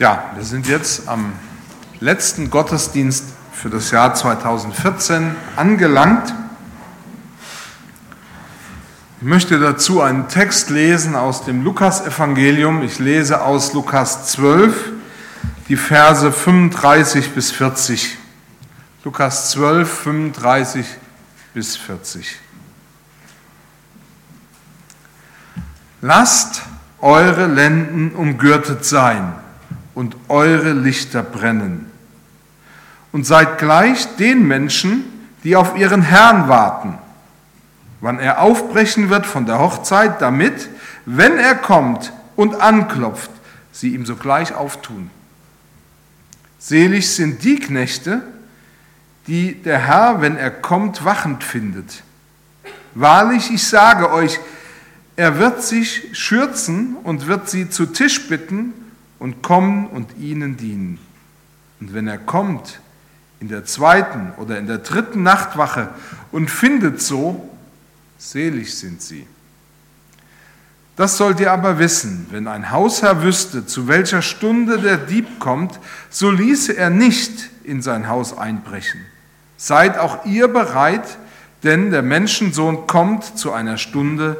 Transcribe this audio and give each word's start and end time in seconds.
Ja, 0.00 0.30
wir 0.34 0.44
sind 0.44 0.66
jetzt 0.66 1.08
am 1.08 1.34
letzten 2.00 2.48
Gottesdienst 2.48 3.22
für 3.52 3.68
das 3.68 3.90
Jahr 3.90 4.14
2014 4.14 5.36
angelangt. 5.56 6.32
Ich 9.20 9.26
möchte 9.26 9.60
dazu 9.60 10.00
einen 10.00 10.26
Text 10.28 10.70
lesen 10.70 11.16
aus 11.16 11.44
dem 11.44 11.62
Lukasevangelium. 11.64 12.82
Ich 12.82 12.98
lese 12.98 13.42
aus 13.42 13.74
Lukas 13.74 14.28
12 14.28 14.74
die 15.68 15.76
Verse 15.76 16.32
35 16.32 17.32
bis 17.34 17.50
40. 17.50 18.16
Lukas 19.04 19.50
12, 19.50 19.86
35 19.86 20.86
bis 21.52 21.76
40. 21.76 22.40
Lasst 26.00 26.62
eure 27.02 27.48
Lenden 27.48 28.12
umgürtet 28.12 28.86
sein 28.86 29.34
und 29.94 30.16
eure 30.28 30.72
Lichter 30.72 31.22
brennen. 31.22 31.90
Und 33.12 33.26
seid 33.26 33.58
gleich 33.58 34.16
den 34.16 34.46
Menschen, 34.46 35.04
die 35.42 35.56
auf 35.56 35.76
ihren 35.76 36.02
Herrn 36.02 36.48
warten, 36.48 36.98
wann 38.00 38.18
er 38.18 38.40
aufbrechen 38.40 39.10
wird 39.10 39.26
von 39.26 39.46
der 39.46 39.58
Hochzeit, 39.58 40.22
damit, 40.22 40.68
wenn 41.06 41.38
er 41.38 41.54
kommt 41.54 42.12
und 42.36 42.60
anklopft, 42.60 43.30
sie 43.72 43.94
ihm 43.94 44.06
sogleich 44.06 44.54
auftun. 44.54 45.10
Selig 46.58 47.14
sind 47.14 47.42
die 47.42 47.58
Knechte, 47.58 48.22
die 49.26 49.54
der 49.54 49.78
Herr, 49.78 50.20
wenn 50.20 50.36
er 50.36 50.50
kommt, 50.50 51.04
wachend 51.04 51.42
findet. 51.42 52.02
Wahrlich, 52.94 53.50
ich 53.50 53.66
sage 53.66 54.12
euch, 54.12 54.38
er 55.16 55.38
wird 55.38 55.62
sich 55.62 56.08
schürzen 56.12 56.96
und 57.02 57.26
wird 57.26 57.48
sie 57.48 57.70
zu 57.70 57.86
Tisch 57.86 58.28
bitten 58.28 58.72
und 59.20 59.42
kommen 59.42 59.86
und 59.86 60.18
ihnen 60.18 60.56
dienen. 60.56 60.98
Und 61.78 61.94
wenn 61.94 62.08
er 62.08 62.18
kommt 62.18 62.80
in 63.38 63.48
der 63.48 63.64
zweiten 63.64 64.32
oder 64.36 64.58
in 64.58 64.66
der 64.66 64.78
dritten 64.78 65.22
Nachtwache 65.22 65.90
und 66.32 66.50
findet 66.50 67.00
so, 67.00 67.48
selig 68.18 68.76
sind 68.76 69.00
sie. 69.00 69.26
Das 70.96 71.16
sollt 71.16 71.40
ihr 71.40 71.52
aber 71.52 71.78
wissen, 71.78 72.26
wenn 72.30 72.46
ein 72.46 72.70
Hausherr 72.70 73.22
wüsste, 73.22 73.64
zu 73.64 73.88
welcher 73.88 74.20
Stunde 74.20 74.78
der 74.78 74.98
Dieb 74.98 75.38
kommt, 75.38 75.78
so 76.10 76.30
ließe 76.30 76.76
er 76.76 76.90
nicht 76.90 77.48
in 77.64 77.80
sein 77.80 78.08
Haus 78.08 78.36
einbrechen. 78.36 79.00
Seid 79.56 79.96
auch 79.96 80.26
ihr 80.26 80.48
bereit, 80.48 81.18
denn 81.62 81.90
der 81.90 82.02
Menschensohn 82.02 82.86
kommt 82.86 83.38
zu 83.38 83.52
einer 83.52 83.78
Stunde, 83.78 84.36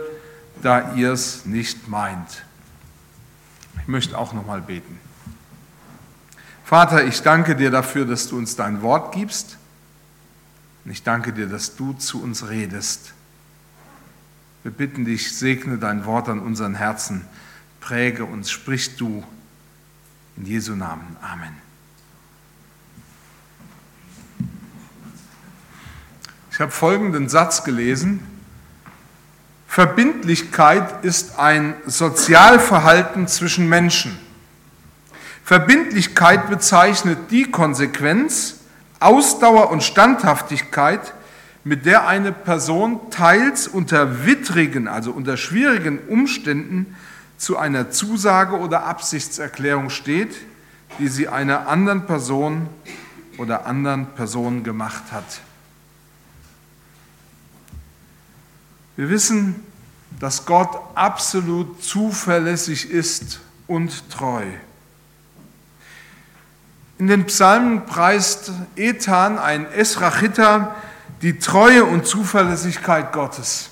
da 0.62 0.94
ihr 0.94 1.12
es 1.12 1.46
nicht 1.46 1.88
meint. 1.88 2.44
Ich 3.82 3.88
möchte 3.88 4.16
auch 4.16 4.32
noch 4.32 4.46
mal 4.46 4.60
beten. 4.60 4.98
Vater, 6.64 7.04
ich 7.04 7.22
danke 7.22 7.56
dir 7.56 7.70
dafür, 7.70 8.04
dass 8.04 8.28
du 8.28 8.38
uns 8.38 8.54
dein 8.56 8.82
Wort 8.82 9.12
gibst. 9.12 9.58
Und 10.84 10.92
ich 10.92 11.02
danke 11.02 11.32
dir, 11.32 11.46
dass 11.46 11.76
du 11.76 11.92
zu 11.94 12.22
uns 12.22 12.48
redest. 12.48 13.12
Wir 14.62 14.70
bitten 14.70 15.04
dich, 15.04 15.36
segne 15.36 15.78
dein 15.78 16.04
Wort 16.04 16.28
an 16.28 16.38
unseren 16.38 16.74
Herzen, 16.74 17.24
präge 17.80 18.24
uns, 18.24 18.50
sprich 18.50 18.96
du 18.96 19.24
in 20.36 20.46
Jesu 20.46 20.76
Namen. 20.76 21.16
Amen. 21.22 21.56
Ich 26.52 26.60
habe 26.60 26.70
folgenden 26.70 27.28
Satz 27.28 27.64
gelesen. 27.64 28.20
Verbindlichkeit 29.70 31.04
ist 31.04 31.38
ein 31.38 31.74
Sozialverhalten 31.86 33.28
zwischen 33.28 33.68
Menschen. 33.68 34.18
Verbindlichkeit 35.44 36.50
bezeichnet 36.50 37.30
die 37.30 37.44
Konsequenz, 37.44 38.56
Ausdauer 38.98 39.70
und 39.70 39.84
Standhaftigkeit, 39.84 41.14
mit 41.62 41.86
der 41.86 42.08
eine 42.08 42.32
Person 42.32 43.12
teils 43.12 43.68
unter 43.68 44.26
wittrigen, 44.26 44.88
also 44.88 45.12
unter 45.12 45.36
schwierigen 45.36 46.00
Umständen 46.08 46.96
zu 47.36 47.56
einer 47.56 47.92
Zusage 47.92 48.58
oder 48.58 48.86
Absichtserklärung 48.86 49.88
steht, 49.88 50.34
die 50.98 51.06
sie 51.06 51.28
einer 51.28 51.68
anderen 51.68 52.06
Person 52.06 52.68
oder 53.38 53.66
anderen 53.66 54.06
Personen 54.16 54.64
gemacht 54.64 55.12
hat. 55.12 55.42
Wir 59.00 59.08
wissen, 59.08 59.64
dass 60.18 60.44
Gott 60.44 60.78
absolut 60.94 61.82
zuverlässig 61.82 62.90
ist 62.90 63.40
und 63.66 64.10
treu. 64.10 64.44
In 66.98 67.06
den 67.06 67.24
Psalmen 67.24 67.86
preist 67.86 68.52
Ethan, 68.76 69.38
ein 69.38 69.64
Esrachiter, 69.72 70.76
die 71.22 71.38
Treue 71.38 71.86
und 71.86 72.06
Zuverlässigkeit 72.06 73.10
Gottes. 73.14 73.70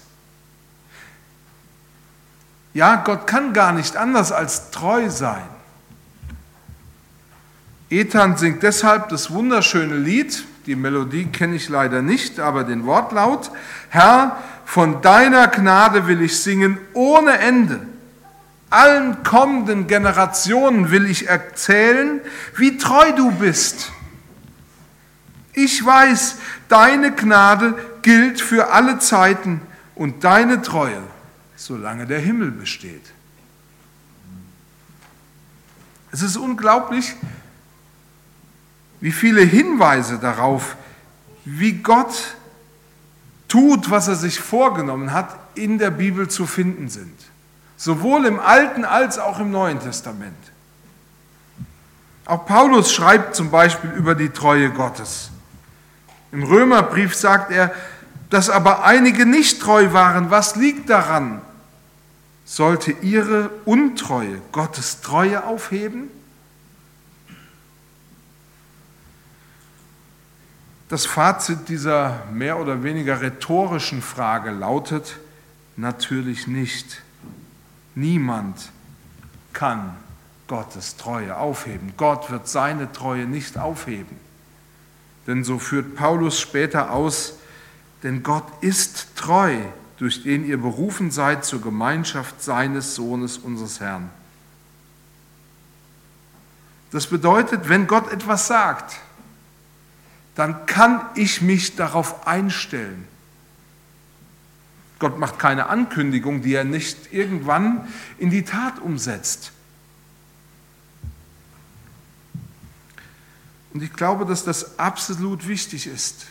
Ja, 2.73 2.97
Gott 2.97 3.27
kann 3.27 3.53
gar 3.53 3.73
nicht 3.73 3.99
anders 3.99 4.33
als 4.33 4.71
treu 4.71 5.11
sein. 5.11 5.47
Ethan 7.91 8.39
singt 8.39 8.63
deshalb 8.63 9.11
das 9.11 9.31
wunderschöne 9.31 9.99
Lied, 9.99 10.47
die 10.69 10.77
Melodie 10.77 11.25
kenne 11.25 11.57
ich 11.57 11.71
leider 11.71 12.03
nicht, 12.03 12.39
aber 12.41 12.63
den 12.63 12.85
Wortlaut, 12.85 13.51
Herr, 13.89 14.37
von 14.67 15.01
deiner 15.01 15.49
Gnade 15.49 16.07
will 16.07 16.21
ich 16.21 16.43
singen 16.43 16.77
ohne 16.93 17.39
Ende. 17.39 17.87
Allen 18.69 19.23
kommenden 19.23 19.87
Generationen 19.87 20.91
will 20.91 21.07
ich 21.07 21.27
erzählen, 21.27 22.21
wie 22.55 22.77
treu 22.77 23.13
du 23.13 23.31
bist. 23.31 23.93
Ich 25.55 25.83
weiß, 25.83 26.37
deine 26.69 27.13
Gnade 27.13 27.75
gilt 28.03 28.39
für 28.39 28.71
alle 28.71 28.99
Zeiten 28.99 29.63
und 29.95 30.23
deine 30.23 30.61
Treue, 30.61 31.03
solange 31.57 32.05
der 32.05 32.21
Himmel 32.21 32.51
besteht. 32.51 33.07
Es 36.13 36.21
ist 36.21 36.37
unglaublich, 36.37 37.15
wie 39.01 39.13
viele 39.13 39.43
Hinweise 39.43 40.19
darauf, 40.19 40.77
wie 41.45 41.75
Gott 41.75 42.37
tut, 43.49 43.91
was 43.91 44.09
er 44.09 44.17
sich 44.17 44.41
vorgenommen 44.41 45.13
hat, 45.13 45.37
in 45.55 45.79
der 45.79 45.91
Bibel 45.91 46.29
zu 46.29 46.47
finden 46.47 46.89
sind. 46.89 47.15
Sowohl 47.77 48.27
im 48.27 48.41
Alten 48.41 48.85
als 48.85 49.19
auch 49.19 49.41
im 49.41 49.51
Neuen 49.51 49.81
Testament. 49.81 50.37
Auch 52.27 52.45
Paulus 52.45 52.93
schreibt 52.93 53.35
zum 53.35 53.51
Beispiel 53.51 53.91
über 53.91 54.15
die 54.15 54.29
Treue 54.29 54.71
Gottes. 54.71 55.31
Im 56.31 56.43
Römerbrief 56.43 57.15
sagt 57.15 57.51
er, 57.51 57.73
dass 58.29 58.51
aber 58.51 58.85
einige 58.85 59.25
nicht 59.25 59.63
treu 59.63 59.93
waren. 59.93 60.31
Was 60.31 60.57
liegt 60.57 60.91
daran? 60.91 61.41
Sollte 62.45 62.93
ihre 62.93 63.51
Untreue 63.65 64.43
Gottes 64.53 65.01
Treue 65.01 65.45
aufheben? 65.45 66.11
Das 70.89 71.05
Fazit 71.05 71.69
dieser 71.69 72.25
mehr 72.33 72.59
oder 72.59 72.83
weniger 72.83 73.21
rhetorischen 73.21 74.01
Frage 74.01 74.51
lautet 74.51 75.19
natürlich 75.77 76.47
nicht. 76.47 77.03
Niemand 77.95 78.71
kann 79.53 79.97
Gottes 80.47 80.97
Treue 80.97 81.37
aufheben. 81.37 81.93
Gott 81.99 82.31
wird 82.31 82.49
seine 82.49 82.91
Treue 82.91 83.27
nicht 83.27 83.59
aufheben. 83.59 84.17
Denn 85.27 85.45
so 85.45 85.59
führt 85.59 85.95
Paulus 85.95 86.41
später 86.41 86.91
aus, 86.91 87.35
denn 88.03 88.23
Gott 88.23 88.47
ist 88.63 89.15
treu, 89.15 89.59
durch 89.99 90.23
den 90.23 90.47
ihr 90.47 90.57
berufen 90.57 91.11
seid 91.11 91.45
zur 91.45 91.61
Gemeinschaft 91.61 92.43
seines 92.43 92.95
Sohnes, 92.95 93.37
unseres 93.37 93.81
Herrn. 93.81 94.09
Das 96.93 97.09
bedeutet, 97.09 97.69
wenn 97.69 97.87
Gott 97.87 98.11
etwas 98.11 98.47
sagt, 98.47 98.97
dann 100.39 100.67
kann 100.67 101.01
ich 101.17 101.43
mich 101.43 101.75
darauf 101.75 102.29
einstellen. 102.29 103.09
Gott 105.01 105.19
macht 105.19 105.41
keine 105.41 105.67
Ankündigung, 105.67 106.43
die 106.43 106.55
er 106.55 106.63
nicht 106.63 107.13
irgendwann 107.13 107.89
in 108.19 108.31
die 108.31 108.45
Tat 108.45 108.79
umsetzt. 108.79 109.51
Und 113.73 113.83
ich 113.83 113.93
glaube, 113.93 114.27
dass 114.27 114.45
das 114.45 114.79
absolut 114.79 115.49
wichtig 115.49 115.89
ist, 115.89 116.27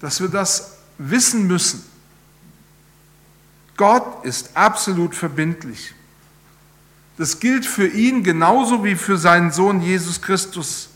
dass 0.00 0.20
wir 0.20 0.28
das 0.28 0.78
wissen 0.98 1.46
müssen. 1.46 1.84
Gott 3.76 4.24
ist 4.24 4.56
absolut 4.56 5.14
verbindlich. 5.14 5.94
Das 7.18 7.38
gilt 7.38 7.66
für 7.66 7.86
ihn 7.86 8.24
genauso 8.24 8.82
wie 8.82 8.96
für 8.96 9.16
seinen 9.16 9.52
Sohn 9.52 9.80
Jesus 9.80 10.20
Christus 10.20 10.88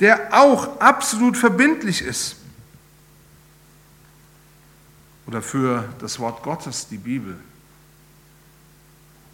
der 0.00 0.32
auch 0.32 0.80
absolut 0.80 1.36
verbindlich 1.36 2.02
ist. 2.02 2.36
Oder 5.26 5.40
für 5.40 5.88
das 6.00 6.18
Wort 6.18 6.42
Gottes, 6.42 6.88
die 6.88 6.98
Bibel. 6.98 7.38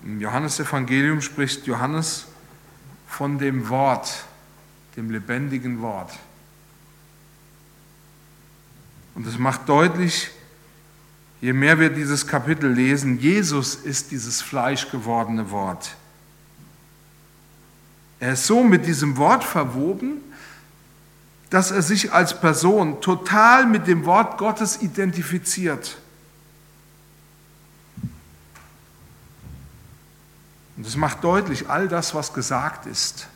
Im 0.05 0.21
Johannesevangelium 0.21 1.21
spricht 1.21 1.67
Johannes 1.67 2.27
von 3.07 3.39
dem 3.39 3.69
Wort, 3.69 4.25
dem 4.97 5.11
lebendigen 5.11 5.83
Wort. 5.83 6.13
Und 9.15 9.27
es 9.27 9.37
macht 9.37 9.69
deutlich, 9.69 10.31
je 11.41 11.53
mehr 11.53 11.79
wir 11.79 11.91
dieses 11.91 12.27
Kapitel 12.27 12.71
lesen, 12.73 13.19
Jesus 13.19 13.75
ist 13.75 14.11
dieses 14.13 14.41
fleischgewordene 14.41 15.51
Wort. 15.51 15.97
Er 18.21 18.35
ist 18.35 18.47
so 18.47 18.63
mit 18.63 18.87
diesem 18.87 19.17
Wort 19.17 19.43
verwoben, 19.43 20.21
dass 21.51 21.73
er 21.73 21.83
sich 21.83 22.13
als 22.13 22.41
Person 22.41 23.01
total 23.01 23.67
mit 23.67 23.89
dem 23.89 24.07
Wort 24.07 24.39
Gottes 24.39 24.81
identifiziert. 24.81 25.99
Und 30.77 30.87
es 30.87 30.97
macht 30.97 31.23
deutlich, 31.25 31.69
all 31.69 31.89
das, 31.89 32.15
was 32.15 32.33
gesagt 32.33 32.87
ist, 32.87 33.27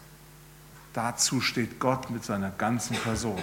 dazu 0.93 1.41
steht 1.41 1.81
Gott 1.81 2.09
mit 2.09 2.25
seiner 2.25 2.51
ganzen 2.51 2.97
Person. 2.97 3.43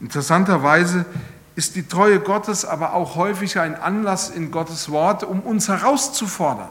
Interessanterweise 0.00 1.04
ist 1.54 1.76
die 1.76 1.86
Treue 1.86 2.18
Gottes 2.20 2.64
aber 2.64 2.94
auch 2.94 3.14
häufig 3.14 3.58
ein 3.60 3.76
Anlass 3.76 4.30
in 4.30 4.50
Gottes 4.50 4.90
Wort, 4.90 5.22
um 5.22 5.40
uns 5.40 5.68
herauszufordern. 5.68 6.70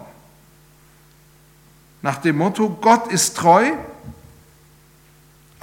Nach 2.01 2.17
dem 2.17 2.37
Motto, 2.37 2.69
Gott 2.81 3.07
ist 3.07 3.37
treu, 3.37 3.71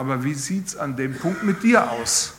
aber 0.01 0.25
wie 0.25 0.33
sieht 0.33 0.69
es 0.69 0.77
an 0.79 0.97
dem 0.97 1.15
Punkt 1.15 1.43
mit 1.43 1.63
dir 1.63 1.91
aus? 1.91 2.33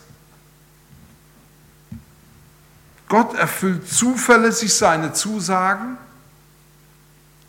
Gott 3.08 3.36
erfüllt 3.36 3.88
zuverlässig 3.88 4.74
seine 4.74 5.14
Zusagen, 5.14 5.96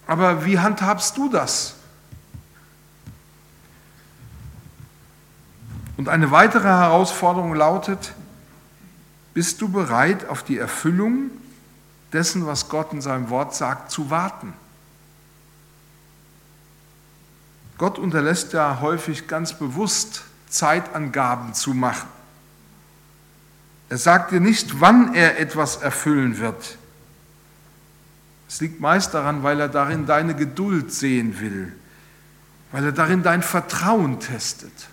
aber 0.07 0.45
wie 0.45 0.59
handhabst 0.59 1.17
du 1.17 1.31
das? 1.31 1.77
Und 5.97 6.11
eine 6.11 6.31
weitere 6.31 6.69
Herausforderung 6.69 7.55
lautet, 7.55 8.13
bist 9.33 9.63
du 9.63 9.69
bereit, 9.71 10.29
auf 10.29 10.43
die 10.43 10.59
Erfüllung 10.59 11.31
dessen, 12.13 12.47
was 12.47 12.69
Gott 12.69 12.93
in 12.93 13.01
seinem 13.01 13.31
Wort 13.31 13.55
sagt, 13.55 13.91
zu 13.91 14.11
warten? 14.11 14.53
Gott 17.83 17.99
unterlässt 17.99 18.53
ja 18.53 18.79
häufig 18.81 19.27
ganz 19.27 19.59
bewusst 19.59 20.23
Zeitangaben 20.49 21.53
zu 21.53 21.75
machen. 21.75 22.09
Er 23.89 23.99
sagt 23.99 24.31
dir 24.31 24.39
nicht, 24.39 24.81
wann 24.81 25.17
er 25.17 25.41
etwas 25.41 25.79
erfüllen 25.79 26.39
wird. 26.39 26.79
Es 28.49 28.61
liegt 28.61 28.79
meist 28.79 29.15
daran, 29.15 29.43
weil 29.43 29.59
er 29.59 29.69
darin 29.69 30.07
deine 30.07 30.37
Geduld 30.37 30.93
sehen 30.95 31.41
will, 31.41 31.73
weil 32.71 32.85
er 32.85 32.93
darin 32.93 33.25
dein 33.25 33.43
Vertrauen 33.43 34.21
testet. 34.21 34.89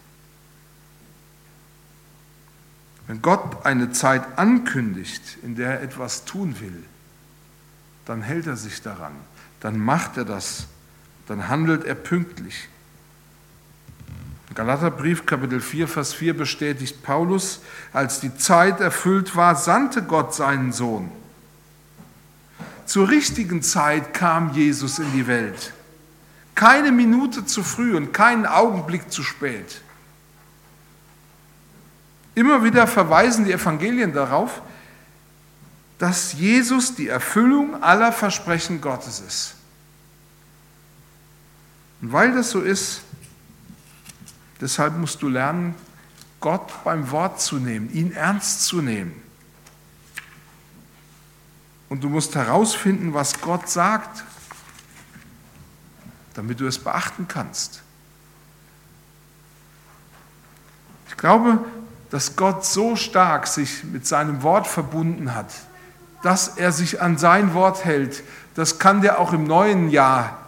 Wenn 3.06 3.22
Gott 3.22 3.68
eine 3.68 3.92
Zeit 3.92 4.24
ankündigt, 4.36 5.38
in 5.44 5.54
der 5.56 5.74
er 5.74 5.84
etwas 5.84 6.26
tun 6.26 6.60
will, 6.60 6.84
dann 8.06 8.24
hält 8.24 8.48
er 8.48 8.58
sich 8.58 8.82
daran, 8.82 9.14
dann 9.60 9.78
macht 9.78 10.18
er 10.18 10.26
das, 10.26 10.66
dann 11.28 11.50
handelt 11.50 11.84
er 11.84 11.94
pünktlich. 11.94 12.68
Galaterbrief 14.56 15.26
Kapitel 15.26 15.62
4, 15.62 15.88
Vers 15.88 16.14
4 16.14 16.36
bestätigt 16.36 17.04
Paulus, 17.04 17.62
als 17.94 18.20
die 18.20 18.36
Zeit 18.36 18.80
erfüllt 18.80 19.36
war, 19.36 19.56
sandte 19.56 20.04
Gott 20.04 20.34
seinen 20.34 20.74
Sohn. 20.74 21.12
Zur 22.86 23.10
richtigen 23.10 23.62
Zeit 23.62 24.14
kam 24.14 24.54
Jesus 24.54 24.98
in 24.98 25.12
die 25.14 25.28
Welt. 25.28 25.74
Keine 26.56 26.92
Minute 26.92 27.46
zu 27.46 27.64
früh 27.64 27.96
und 27.96 28.12
keinen 28.12 28.48
Augenblick 28.48 29.12
zu 29.12 29.22
spät. 29.22 29.82
Immer 32.34 32.64
wieder 32.64 32.88
verweisen 32.88 33.46
die 33.46 33.52
Evangelien 33.52 34.14
darauf, 34.14 34.62
dass 36.00 36.34
Jesus 36.34 36.96
die 36.96 37.10
Erfüllung 37.10 37.84
aller 37.84 38.12
Versprechen 38.12 38.82
Gottes 38.82 39.22
ist. 39.26 39.56
Und 42.02 42.12
weil 42.12 42.34
das 42.34 42.50
so 42.50 42.62
ist, 42.62 43.02
deshalb 44.62 44.98
musst 44.98 45.22
du 45.22 45.30
lernen, 45.30 45.76
Gott 46.40 46.84
beim 46.84 47.12
Wort 47.12 47.42
zu 47.42 47.58
nehmen, 47.58 47.92
ihn 47.92 48.14
ernst 48.14 48.64
zu 48.64 48.82
nehmen. 48.82 49.14
Und 51.90 52.04
du 52.04 52.10
musst 52.10 52.36
herausfinden, 52.36 53.14
was 53.14 53.42
Gott 53.42 53.70
sagt, 53.70 54.24
damit 56.36 56.60
du 56.60 56.68
es 56.68 56.80
beachten 56.80 57.28
kannst. 57.28 57.82
Ich 61.10 61.18
glaube, 61.18 61.60
dass 62.12 62.36
Gott 62.36 62.66
so 62.66 62.96
stark 62.96 63.48
sich 63.48 63.84
mit 63.84 64.08
seinem 64.08 64.42
Wort 64.44 64.68
verbunden 64.68 65.36
hat, 65.36 65.52
dass 66.22 66.58
er 66.58 66.72
sich 66.72 67.02
an 67.02 67.18
sein 67.18 67.54
Wort 67.54 67.86
hält, 67.86 68.24
das 68.56 68.80
kann 68.80 69.02
dir 69.02 69.20
auch 69.20 69.34
im 69.34 69.46
neuen 69.46 69.90
Jahr 69.90 70.39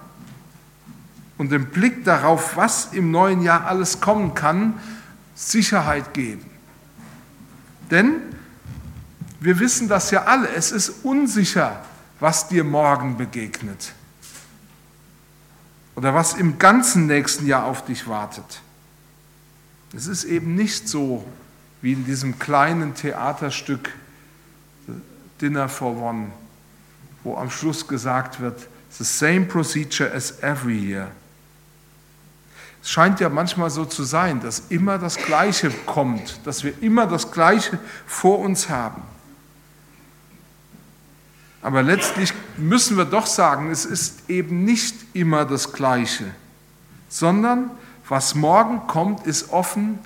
und 1.41 1.51
im 1.53 1.71
Blick 1.71 2.05
darauf, 2.05 2.55
was 2.55 2.93
im 2.93 3.09
neuen 3.09 3.41
Jahr 3.41 3.65
alles 3.65 3.99
kommen 3.99 4.35
kann, 4.35 4.79
Sicherheit 5.33 6.13
geben. 6.13 6.45
Denn 7.89 8.17
wir 9.39 9.57
wissen 9.57 9.87
das 9.87 10.11
ja 10.11 10.25
alle, 10.25 10.49
es 10.49 10.71
ist 10.71 11.03
unsicher, 11.03 11.83
was 12.19 12.47
dir 12.47 12.63
morgen 12.63 13.17
begegnet 13.17 13.93
oder 15.95 16.13
was 16.13 16.35
im 16.35 16.59
ganzen 16.59 17.07
nächsten 17.07 17.47
Jahr 17.47 17.63
auf 17.63 17.85
dich 17.85 18.07
wartet. 18.07 18.61
Es 19.95 20.05
ist 20.05 20.25
eben 20.25 20.53
nicht 20.53 20.87
so, 20.87 21.25
wie 21.81 21.93
in 21.93 22.05
diesem 22.05 22.37
kleinen 22.37 22.93
Theaterstück 22.93 23.91
Dinner 25.41 25.67
for 25.69 25.97
One, 25.97 26.33
wo 27.23 27.35
am 27.35 27.49
Schluss 27.49 27.87
gesagt 27.87 28.39
wird, 28.39 28.67
the 28.91 29.03
same 29.03 29.47
procedure 29.47 30.13
as 30.13 30.39
every 30.43 30.77
year. 30.77 31.09
Es 32.81 32.89
scheint 32.89 33.19
ja 33.19 33.29
manchmal 33.29 33.69
so 33.69 33.85
zu 33.85 34.03
sein, 34.03 34.41
dass 34.41 34.63
immer 34.69 34.97
das 34.97 35.17
Gleiche 35.17 35.69
kommt, 35.85 36.39
dass 36.45 36.63
wir 36.63 36.81
immer 36.81 37.05
das 37.05 37.31
Gleiche 37.31 37.77
vor 38.07 38.39
uns 38.39 38.69
haben. 38.69 39.03
Aber 41.61 41.83
letztlich 41.83 42.33
müssen 42.57 42.97
wir 42.97 43.05
doch 43.05 43.27
sagen, 43.27 43.69
es 43.69 43.85
ist 43.85 44.29
eben 44.29 44.65
nicht 44.65 44.95
immer 45.13 45.45
das 45.45 45.73
Gleiche, 45.73 46.25
sondern 47.07 47.69
was 48.09 48.33
morgen 48.33 48.87
kommt, 48.87 49.27
ist 49.27 49.51
offen, 49.51 49.99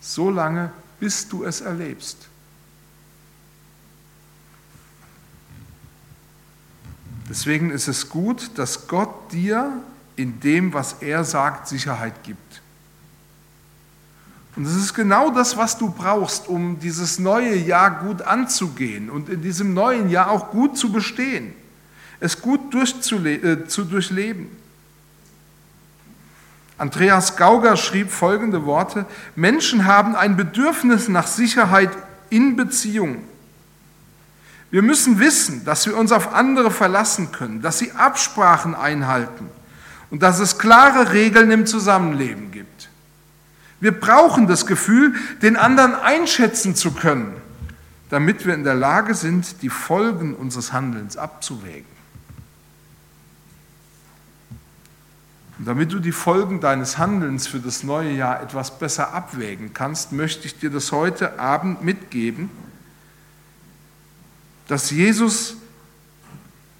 so 0.00 0.30
lange, 0.30 0.72
bis 0.98 1.28
du 1.28 1.44
es 1.44 1.60
erlebst. 1.60 2.16
Deswegen 7.28 7.70
ist 7.70 7.86
es 7.86 8.08
gut, 8.08 8.50
dass 8.58 8.88
Gott 8.88 9.32
dir 9.32 9.72
in 10.20 10.38
dem, 10.38 10.74
was 10.74 10.96
er 11.00 11.24
sagt, 11.24 11.66
Sicherheit 11.66 12.22
gibt. 12.22 12.60
Und 14.54 14.66
es 14.66 14.76
ist 14.76 14.92
genau 14.92 15.30
das, 15.30 15.56
was 15.56 15.78
du 15.78 15.90
brauchst, 15.90 16.46
um 16.46 16.78
dieses 16.78 17.18
neue 17.18 17.56
Jahr 17.56 18.02
gut 18.02 18.20
anzugehen 18.20 19.08
und 19.08 19.30
in 19.30 19.40
diesem 19.40 19.72
neuen 19.72 20.10
Jahr 20.10 20.30
auch 20.30 20.50
gut 20.50 20.76
zu 20.76 20.92
bestehen, 20.92 21.54
es 22.18 22.42
gut 22.42 22.74
äh, 22.74 23.66
zu 23.66 23.84
durchleben. 23.84 24.48
Andreas 26.76 27.36
Gauger 27.36 27.76
schrieb 27.76 28.10
folgende 28.10 28.66
Worte, 28.66 29.06
Menschen 29.36 29.86
haben 29.86 30.14
ein 30.16 30.36
Bedürfnis 30.36 31.08
nach 31.08 31.26
Sicherheit 31.26 31.90
in 32.28 32.56
Beziehungen. 32.56 33.24
Wir 34.70 34.82
müssen 34.82 35.18
wissen, 35.18 35.64
dass 35.64 35.86
wir 35.86 35.96
uns 35.96 36.12
auf 36.12 36.34
andere 36.34 36.70
verlassen 36.70 37.32
können, 37.32 37.62
dass 37.62 37.78
sie 37.78 37.92
Absprachen 37.92 38.74
einhalten 38.74 39.48
und 40.10 40.22
dass 40.22 40.40
es 40.40 40.58
klare 40.58 41.12
Regeln 41.12 41.50
im 41.50 41.66
Zusammenleben 41.66 42.50
gibt. 42.50 42.88
Wir 43.80 43.98
brauchen 43.98 44.46
das 44.46 44.66
Gefühl, 44.66 45.14
den 45.40 45.56
anderen 45.56 45.94
einschätzen 45.94 46.74
zu 46.74 46.92
können, 46.92 47.32
damit 48.10 48.44
wir 48.44 48.54
in 48.54 48.64
der 48.64 48.74
Lage 48.74 49.14
sind, 49.14 49.62
die 49.62 49.70
Folgen 49.70 50.34
unseres 50.34 50.72
Handelns 50.72 51.16
abzuwägen. 51.16 52.00
Und 55.58 55.66
damit 55.66 55.92
du 55.92 55.98
die 55.98 56.12
Folgen 56.12 56.60
deines 56.60 56.98
Handelns 56.98 57.46
für 57.46 57.58
das 57.58 57.82
neue 57.82 58.12
Jahr 58.12 58.42
etwas 58.42 58.78
besser 58.78 59.12
abwägen 59.12 59.72
kannst, 59.74 60.12
möchte 60.12 60.46
ich 60.46 60.58
dir 60.58 60.70
das 60.70 60.90
heute 60.90 61.38
Abend 61.38 61.82
mitgeben, 61.84 62.50
dass 64.68 64.90
Jesus 64.90 65.56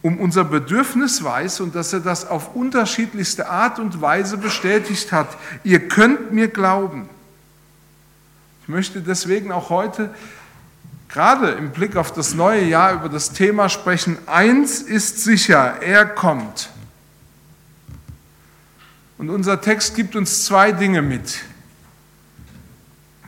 um 0.02 0.18
unser 0.18 0.44
Bedürfnis 0.44 1.22
weiß 1.22 1.60
und 1.60 1.74
dass 1.74 1.92
er 1.92 2.00
das 2.00 2.26
auf 2.26 2.54
unterschiedlichste 2.54 3.48
Art 3.48 3.78
und 3.78 4.00
Weise 4.00 4.38
bestätigt 4.38 5.12
hat. 5.12 5.36
Ihr 5.62 5.88
könnt 5.88 6.32
mir 6.32 6.48
glauben. 6.48 7.08
Ich 8.62 8.68
möchte 8.68 9.00
deswegen 9.00 9.52
auch 9.52 9.68
heute 9.68 10.14
gerade 11.08 11.50
im 11.50 11.70
Blick 11.70 11.96
auf 11.96 12.12
das 12.12 12.34
neue 12.34 12.64
Jahr 12.64 12.94
über 12.94 13.08
das 13.08 13.32
Thema 13.32 13.68
sprechen. 13.68 14.16
Eins 14.26 14.80
ist 14.80 15.22
sicher, 15.22 15.82
er 15.82 16.06
kommt. 16.06 16.70
Und 19.18 19.28
unser 19.28 19.60
Text 19.60 19.96
gibt 19.96 20.16
uns 20.16 20.46
zwei 20.46 20.72
Dinge 20.72 21.02
mit, 21.02 21.40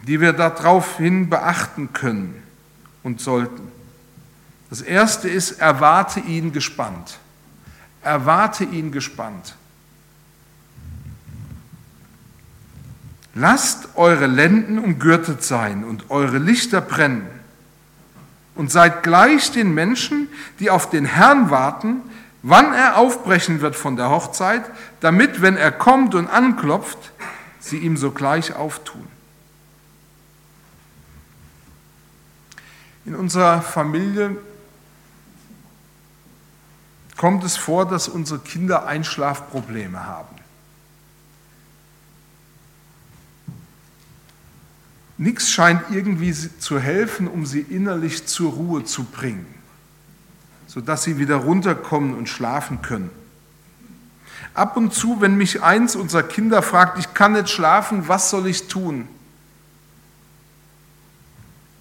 die 0.06 0.20
wir 0.20 0.32
daraufhin 0.32 1.28
beachten 1.28 1.92
können 1.92 2.42
und 3.02 3.20
sollten. 3.20 3.70
Das 4.72 4.80
erste 4.80 5.28
ist, 5.28 5.60
erwarte 5.60 6.18
ihn 6.20 6.50
gespannt. 6.50 7.18
Erwarte 8.00 8.64
ihn 8.64 8.90
gespannt. 8.90 9.54
Lasst 13.34 13.90
eure 13.96 14.26
Lenden 14.26 14.78
umgürtet 14.78 15.44
sein 15.44 15.84
und 15.84 16.08
eure 16.08 16.38
Lichter 16.38 16.80
brennen. 16.80 17.26
Und 18.54 18.72
seid 18.72 19.02
gleich 19.02 19.52
den 19.52 19.74
Menschen, 19.74 20.28
die 20.58 20.70
auf 20.70 20.88
den 20.88 21.04
Herrn 21.04 21.50
warten, 21.50 22.00
wann 22.40 22.72
er 22.72 22.96
aufbrechen 22.96 23.60
wird 23.60 23.76
von 23.76 23.96
der 23.96 24.08
Hochzeit, 24.08 24.64
damit, 25.00 25.42
wenn 25.42 25.58
er 25.58 25.70
kommt 25.70 26.14
und 26.14 26.28
anklopft, 26.28 27.12
sie 27.60 27.76
ihm 27.76 27.98
sogleich 27.98 28.56
auftun. 28.56 29.06
In 33.04 33.14
unserer 33.14 33.60
Familie 33.60 34.38
kommt 37.22 37.44
es 37.44 37.56
vor, 37.56 37.86
dass 37.86 38.08
unsere 38.08 38.40
Kinder 38.40 38.84
Einschlafprobleme 38.84 40.06
haben. 40.06 40.34
Nichts 45.18 45.48
scheint 45.48 45.84
irgendwie 45.92 46.32
zu 46.32 46.80
helfen, 46.80 47.28
um 47.28 47.46
sie 47.46 47.60
innerlich 47.60 48.26
zur 48.26 48.54
Ruhe 48.54 48.82
zu 48.82 49.04
bringen, 49.04 49.46
sodass 50.66 51.04
sie 51.04 51.16
wieder 51.16 51.36
runterkommen 51.36 52.14
und 52.14 52.28
schlafen 52.28 52.82
können. 52.82 53.10
Ab 54.52 54.76
und 54.76 54.92
zu, 54.92 55.20
wenn 55.20 55.36
mich 55.36 55.62
eins 55.62 55.94
unserer 55.94 56.24
Kinder 56.24 56.60
fragt, 56.60 56.98
ich 56.98 57.14
kann 57.14 57.34
nicht 57.34 57.50
schlafen, 57.50 58.08
was 58.08 58.30
soll 58.30 58.48
ich 58.48 58.66
tun? 58.66 59.06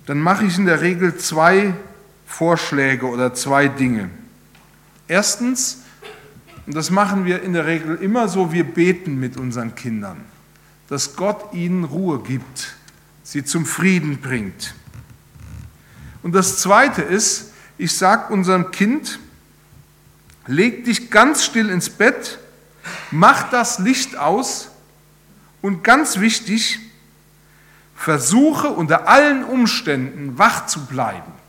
Dann 0.06 0.20
mache 0.20 0.46
ich 0.46 0.56
in 0.56 0.68
der 0.68 0.82
Regel 0.82 1.18
zwei 1.18 1.74
Vorschläge 2.28 3.08
oder 3.08 3.34
zwei 3.34 3.68
Dinge. 3.68 4.12
Erstens, 5.12 5.80
und 6.66 6.74
das 6.74 6.90
machen 6.90 7.26
wir 7.26 7.44
in 7.44 7.52
der 7.52 7.66
Regel 7.66 7.98
immer 7.98 8.30
so, 8.30 8.54
wir 8.54 8.64
beten 8.64 9.20
mit 9.20 9.36
unseren 9.36 9.76
Kindern, 9.76 10.24
dass 10.88 11.18
Gott 11.18 11.54
ihnen 11.54 11.84
Ruhe 11.84 12.20
gibt 12.20 12.76
sie 13.24 13.44
zum 13.44 13.66
Frieden 13.66 14.22
bringt. 14.22 14.74
Und 16.24 16.34
das 16.34 16.60
Zweite 16.60 17.02
ist, 17.02 17.52
ich 17.78 17.94
sage 17.94 18.32
unserem 18.32 18.72
Kind, 18.72 19.20
leg 20.48 20.86
dich 20.86 21.10
ganz 21.10 21.44
still 21.44 21.70
ins 21.70 21.90
Bett, 21.90 22.40
mach 23.12 23.50
das 23.50 23.80
Licht 23.80 24.16
aus 24.16 24.70
und 25.62 25.84
ganz 25.84 26.22
wichtig, 26.22 26.80
versuche 27.96 28.70
unter 28.70 29.10
allen 29.10 29.44
Umständen 29.44 30.38
wach 30.38 30.68
zu 30.68 30.86
bleiben. 30.86 31.41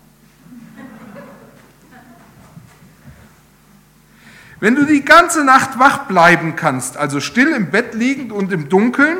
Wenn 4.62 4.76
du 4.76 4.86
die 4.86 5.04
ganze 5.04 5.44
Nacht 5.44 5.80
wach 5.80 6.06
bleiben 6.06 6.54
kannst, 6.54 6.96
also 6.96 7.18
still 7.18 7.48
im 7.48 7.72
Bett 7.72 7.94
liegend 7.94 8.30
und 8.30 8.52
im 8.52 8.68
Dunkeln, 8.68 9.18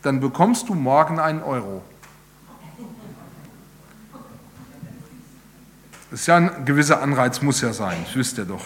dann 0.00 0.18
bekommst 0.18 0.70
du 0.70 0.74
morgen 0.74 1.20
einen 1.20 1.42
Euro. 1.42 1.82
Das 6.10 6.20
ist 6.20 6.26
ja 6.26 6.36
ein 6.36 6.64
gewisser 6.64 7.02
Anreiz, 7.02 7.42
muss 7.42 7.60
ja 7.60 7.74
sein, 7.74 7.98
das 8.06 8.16
wisst 8.16 8.38
ihr 8.38 8.46
doch. 8.46 8.64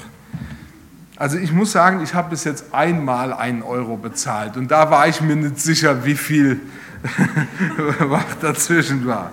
Also 1.16 1.38
ich 1.38 1.50
muss 1.50 1.73
sagen, 1.73 2.04
ich 2.04 2.14
habe 2.14 2.30
bis 2.30 2.44
jetzt 2.44 2.73
einmal 2.73 3.32
einen 3.32 3.64
Euro 3.64 3.97
bezahlt 3.97 4.56
und 4.56 4.70
da 4.70 4.92
war 4.92 5.09
ich 5.09 5.20
mir 5.20 5.35
nicht 5.35 5.59
sicher, 5.59 6.04
wie 6.04 6.14
viel 6.14 6.61
wach 7.99 8.37
dazwischen 8.40 9.09
war. 9.09 9.32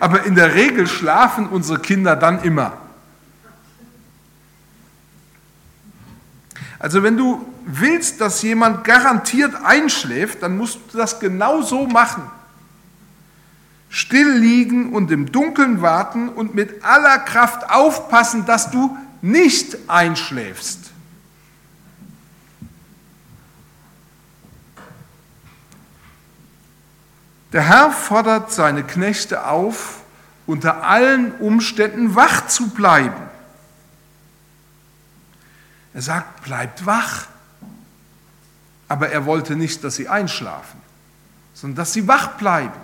Aber 0.00 0.24
in 0.24 0.34
der 0.34 0.54
Regel 0.54 0.86
schlafen 0.86 1.46
unsere 1.48 1.80
Kinder 1.80 2.16
dann 2.16 2.40
immer. 2.44 2.87
Also 6.78 7.02
wenn 7.02 7.16
du 7.16 7.44
willst, 7.64 8.20
dass 8.20 8.42
jemand 8.42 8.84
garantiert 8.84 9.54
einschläft, 9.64 10.42
dann 10.42 10.56
musst 10.56 10.78
du 10.92 10.98
das 10.98 11.18
genau 11.18 11.62
so 11.62 11.86
machen. 11.86 12.22
Still 13.90 14.30
liegen 14.30 14.92
und 14.92 15.10
im 15.10 15.32
Dunkeln 15.32 15.82
warten 15.82 16.28
und 16.28 16.54
mit 16.54 16.84
aller 16.84 17.18
Kraft 17.18 17.70
aufpassen, 17.70 18.44
dass 18.46 18.70
du 18.70 18.96
nicht 19.22 19.76
einschläfst. 19.88 20.90
Der 27.52 27.62
Herr 27.62 27.90
fordert 27.90 28.52
seine 28.52 28.84
Knechte 28.84 29.46
auf, 29.46 30.02
unter 30.46 30.84
allen 30.84 31.32
Umständen 31.32 32.14
wach 32.14 32.46
zu 32.46 32.68
bleiben. 32.70 33.27
Er 35.94 36.02
sagt, 36.02 36.44
bleibt 36.44 36.86
wach. 36.86 37.26
Aber 38.88 39.10
er 39.10 39.26
wollte 39.26 39.56
nicht, 39.56 39.84
dass 39.84 39.96
sie 39.96 40.08
einschlafen, 40.08 40.80
sondern 41.54 41.76
dass 41.76 41.92
sie 41.92 42.08
wach 42.08 42.38
bleiben. 42.38 42.80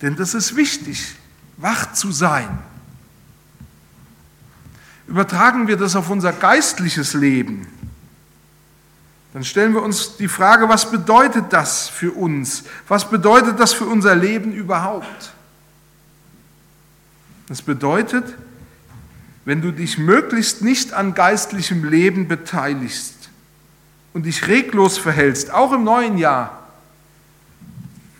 Denn 0.00 0.16
das 0.16 0.34
ist 0.34 0.56
wichtig, 0.56 1.16
wach 1.58 1.92
zu 1.92 2.12
sein. 2.12 2.58
Übertragen 5.06 5.66
wir 5.68 5.76
das 5.76 5.96
auf 5.96 6.08
unser 6.08 6.32
geistliches 6.32 7.12
Leben, 7.14 7.66
dann 9.32 9.44
stellen 9.44 9.74
wir 9.74 9.82
uns 9.82 10.16
die 10.16 10.28
Frage, 10.28 10.68
was 10.68 10.90
bedeutet 10.90 11.52
das 11.52 11.88
für 11.88 12.10
uns? 12.12 12.64
Was 12.88 13.08
bedeutet 13.08 13.60
das 13.60 13.72
für 13.72 13.84
unser 13.84 14.16
Leben 14.16 14.52
überhaupt? 14.52 15.32
Das 17.48 17.62
bedeutet, 17.62 18.24
wenn 19.50 19.62
du 19.62 19.72
dich 19.72 19.98
möglichst 19.98 20.62
nicht 20.62 20.92
an 20.92 21.12
geistlichem 21.12 21.82
Leben 21.82 22.28
beteiligst 22.28 23.30
und 24.12 24.24
dich 24.24 24.46
reglos 24.46 24.96
verhältst, 24.96 25.50
auch 25.50 25.72
im 25.72 25.82
neuen 25.82 26.18
Jahr, 26.18 26.68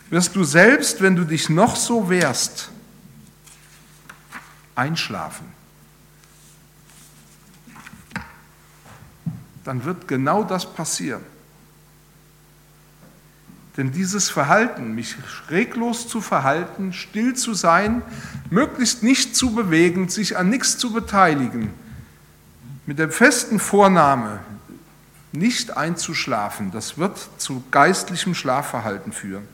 wirst 0.08 0.34
du 0.34 0.42
selbst, 0.42 1.00
wenn 1.02 1.14
du 1.14 1.22
dich 1.22 1.48
noch 1.48 1.76
so 1.76 2.10
wehrst, 2.10 2.72
einschlafen. 4.74 5.46
Dann 9.62 9.84
wird 9.84 10.08
genau 10.08 10.42
das 10.42 10.74
passieren. 10.74 11.22
Denn 13.80 13.92
dieses 13.92 14.28
Verhalten, 14.28 14.94
mich 14.94 15.16
reglos 15.48 16.06
zu 16.06 16.20
verhalten, 16.20 16.92
still 16.92 17.32
zu 17.32 17.54
sein, 17.54 18.02
möglichst 18.50 19.02
nicht 19.02 19.34
zu 19.34 19.54
bewegen, 19.54 20.10
sich 20.10 20.36
an 20.36 20.50
nichts 20.50 20.76
zu 20.76 20.92
beteiligen, 20.92 21.72
mit 22.84 22.98
der 22.98 23.08
festen 23.08 23.58
Vornahme, 23.58 24.40
nicht 25.32 25.78
einzuschlafen, 25.78 26.70
das 26.72 26.98
wird 26.98 27.18
zu 27.38 27.64
geistlichem 27.70 28.34
Schlafverhalten 28.34 29.12
führen. 29.12 29.48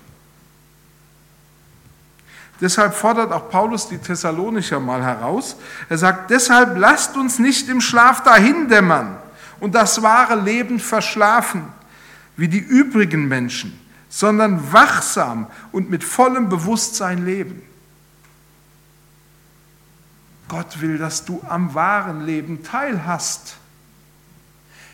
Deshalb 2.60 2.94
fordert 2.94 3.30
auch 3.30 3.48
Paulus 3.48 3.88
die 3.88 3.98
Thessalonicher 3.98 4.80
mal 4.80 5.04
heraus. 5.04 5.54
Er 5.88 5.98
sagt, 5.98 6.30
deshalb 6.32 6.76
lasst 6.76 7.16
uns 7.16 7.38
nicht 7.38 7.68
im 7.68 7.80
Schlaf 7.80 8.24
dahindämmern 8.24 9.18
und 9.60 9.76
das 9.76 10.02
wahre 10.02 10.34
Leben 10.34 10.80
verschlafen, 10.80 11.68
wie 12.36 12.48
die 12.48 12.58
übrigen 12.58 13.28
Menschen 13.28 13.85
sondern 14.16 14.72
wachsam 14.72 15.46
und 15.72 15.90
mit 15.90 16.02
vollem 16.02 16.48
Bewusstsein 16.48 17.26
leben. 17.26 17.60
Gott 20.48 20.80
will, 20.80 20.96
dass 20.96 21.26
du 21.26 21.42
am 21.46 21.74
wahren 21.74 22.24
Leben 22.24 22.62
teilhast. 22.62 23.56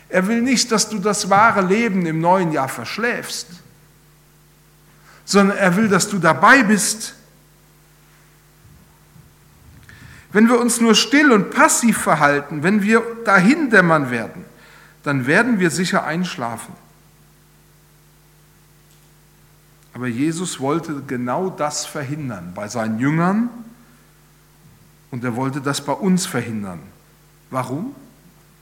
Er 0.09 0.27
will 0.27 0.41
nicht, 0.41 0.73
dass 0.73 0.89
du 0.89 0.99
das 0.99 1.29
wahre 1.29 1.61
Leben 1.61 2.05
im 2.05 2.19
neuen 2.19 2.51
Jahr 2.51 2.67
verschläfst, 2.67 3.47
sondern 5.23 5.55
er 5.55 5.77
will, 5.77 5.87
dass 5.87 6.09
du 6.09 6.19
dabei 6.19 6.63
bist. 6.63 7.15
Wenn 10.33 10.49
wir 10.49 10.59
uns 10.59 10.81
nur 10.81 10.95
still 10.95 11.31
und 11.31 11.51
passiv 11.51 11.97
verhalten, 11.97 12.61
wenn 12.61 12.81
wir 12.81 13.01
dahin 13.23 13.69
dämmern 13.69 14.11
werden, 14.11 14.43
dann 15.03 15.27
werden 15.27 15.61
wir 15.61 15.71
sicher 15.71 16.03
einschlafen. 16.03 16.82
Aber 19.93 20.07
Jesus 20.07 20.59
wollte 20.59 21.03
genau 21.05 21.49
das 21.49 21.85
verhindern 21.85 22.53
bei 22.55 22.67
seinen 22.67 22.99
Jüngern 22.99 23.49
und 25.11 25.23
er 25.23 25.35
wollte 25.35 25.61
das 25.61 25.85
bei 25.85 25.93
uns 25.93 26.25
verhindern. 26.25 26.79
Warum? 27.51 27.93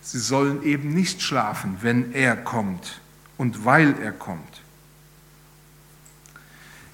Sie 0.01 0.19
sollen 0.19 0.63
eben 0.63 0.93
nicht 0.93 1.21
schlafen, 1.21 1.77
wenn 1.81 2.11
er 2.11 2.35
kommt 2.35 3.00
und 3.38 3.63
weil 3.63 3.95
er 4.01 4.11
kommt. 4.11 4.61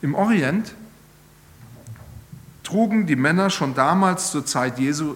Im 0.02 0.14
Orient 0.14 0.76
trugen 2.64 3.08
die 3.08 3.16
Männer 3.16 3.50
schon 3.50 3.74
damals 3.74 4.30
zur 4.32 4.46
Zeit 4.46 4.78
Jesu 4.78 5.16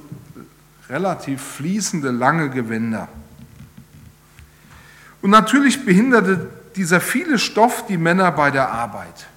relativ 0.90 1.42
fließende, 1.42 2.10
lange 2.10 2.50
Gewänder. 2.50 3.08
Und 5.22 5.30
natürlich 5.30 5.86
behinderte 5.86 6.50
dieser 6.76 7.02
viele 7.02 7.40
Stoff 7.40 7.86
die 7.88 7.98
Männer 7.98 8.32
bei 8.32 8.52
der 8.52 8.72
Arbeit. 8.72 9.28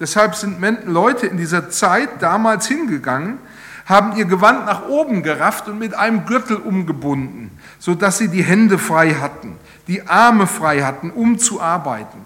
Deshalb 0.00 0.34
sind 0.34 0.60
Leute 0.86 1.26
in 1.26 1.36
dieser 1.36 1.70
Zeit 1.70 2.22
damals 2.22 2.66
hingegangen, 2.68 3.38
haben 3.86 4.16
ihr 4.16 4.26
Gewand 4.26 4.66
nach 4.66 4.86
oben 4.86 5.22
gerafft 5.22 5.66
und 5.68 5.78
mit 5.78 5.94
einem 5.94 6.26
Gürtel 6.26 6.56
umgebunden, 6.56 7.50
sodass 7.78 8.18
sie 8.18 8.28
die 8.28 8.44
Hände 8.44 8.78
frei 8.78 9.14
hatten, 9.14 9.56
die 9.86 10.06
Arme 10.06 10.46
frei 10.46 10.82
hatten, 10.82 11.10
um 11.10 11.38
zu 11.38 11.60
arbeiten. 11.60 12.18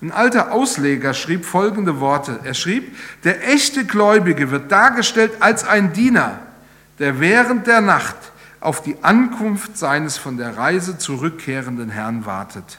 Ein 0.00 0.12
alter 0.12 0.52
Ausleger 0.52 1.12
schrieb 1.12 1.44
folgende 1.44 1.98
Worte. 1.98 2.38
Er 2.44 2.54
schrieb, 2.54 2.96
der 3.24 3.48
echte 3.48 3.84
Gläubige 3.84 4.52
wird 4.52 4.70
dargestellt 4.70 5.32
als 5.40 5.64
ein 5.64 5.92
Diener, 5.92 6.38
der 7.00 7.18
während 7.18 7.66
der 7.66 7.80
Nacht 7.80 8.16
auf 8.60 8.82
die 8.82 9.02
Ankunft 9.02 9.76
seines 9.78 10.16
von 10.16 10.36
der 10.36 10.56
Reise 10.56 10.98
zurückkehrenden 10.98 11.90
Herrn 11.90 12.26
wartet. 12.26 12.78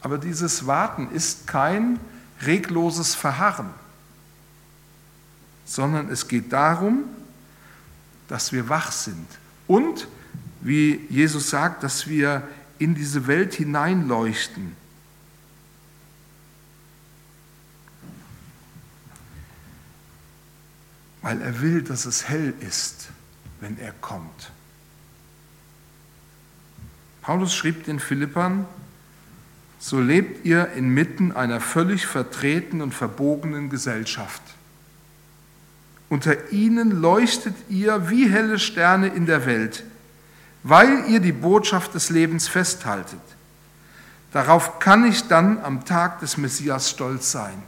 Aber 0.00 0.18
dieses 0.18 0.66
Warten 0.66 1.10
ist 1.12 1.46
kein 1.46 1.98
regloses 2.42 3.14
Verharren, 3.14 3.70
sondern 5.64 6.10
es 6.10 6.28
geht 6.28 6.52
darum, 6.52 7.04
dass 8.28 8.52
wir 8.52 8.68
wach 8.68 8.92
sind 8.92 9.26
und, 9.66 10.08
wie 10.60 11.06
Jesus 11.08 11.50
sagt, 11.50 11.82
dass 11.82 12.06
wir 12.06 12.42
in 12.78 12.94
diese 12.94 13.26
Welt 13.26 13.54
hineinleuchten. 13.54 14.76
Weil 21.26 21.42
er 21.42 21.60
will, 21.60 21.82
dass 21.82 22.06
es 22.06 22.28
hell 22.28 22.54
ist, 22.60 23.08
wenn 23.58 23.80
er 23.80 23.90
kommt. 24.00 24.52
Paulus 27.20 27.52
schrieb 27.52 27.82
den 27.82 27.98
Philippern, 27.98 28.64
so 29.80 29.98
lebt 29.98 30.46
ihr 30.46 30.68
inmitten 30.74 31.32
einer 31.32 31.60
völlig 31.60 32.06
vertreten 32.06 32.80
und 32.80 32.94
verbogenen 32.94 33.70
Gesellschaft. 33.70 34.40
Unter 36.10 36.52
ihnen 36.52 36.92
leuchtet 36.92 37.56
ihr 37.68 38.08
wie 38.08 38.30
helle 38.30 38.60
Sterne 38.60 39.08
in 39.08 39.26
der 39.26 39.46
Welt, 39.46 39.82
weil 40.62 41.06
ihr 41.08 41.18
die 41.18 41.32
Botschaft 41.32 41.92
des 41.94 42.08
Lebens 42.08 42.46
festhaltet. 42.46 43.18
Darauf 44.30 44.78
kann 44.78 45.04
ich 45.04 45.26
dann 45.26 45.58
am 45.58 45.84
Tag 45.84 46.20
des 46.20 46.36
Messias 46.36 46.88
stolz 46.88 47.32
sein. 47.32 47.60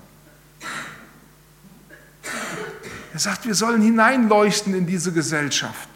Er 3.19 3.23
sagt, 3.23 3.47
wir 3.47 3.57
sollen 3.57 3.83
hineinleuchten 3.83 4.75
in 4.75 4.87
diese 4.87 5.11
Gesellschaft. 5.11 5.89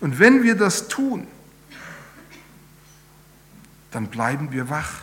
Und 0.00 0.18
wenn 0.18 0.42
wir 0.42 0.54
das 0.54 0.88
tun, 0.88 1.26
dann 3.90 4.06
bleiben 4.06 4.52
wir 4.52 4.70
wach. 4.70 5.02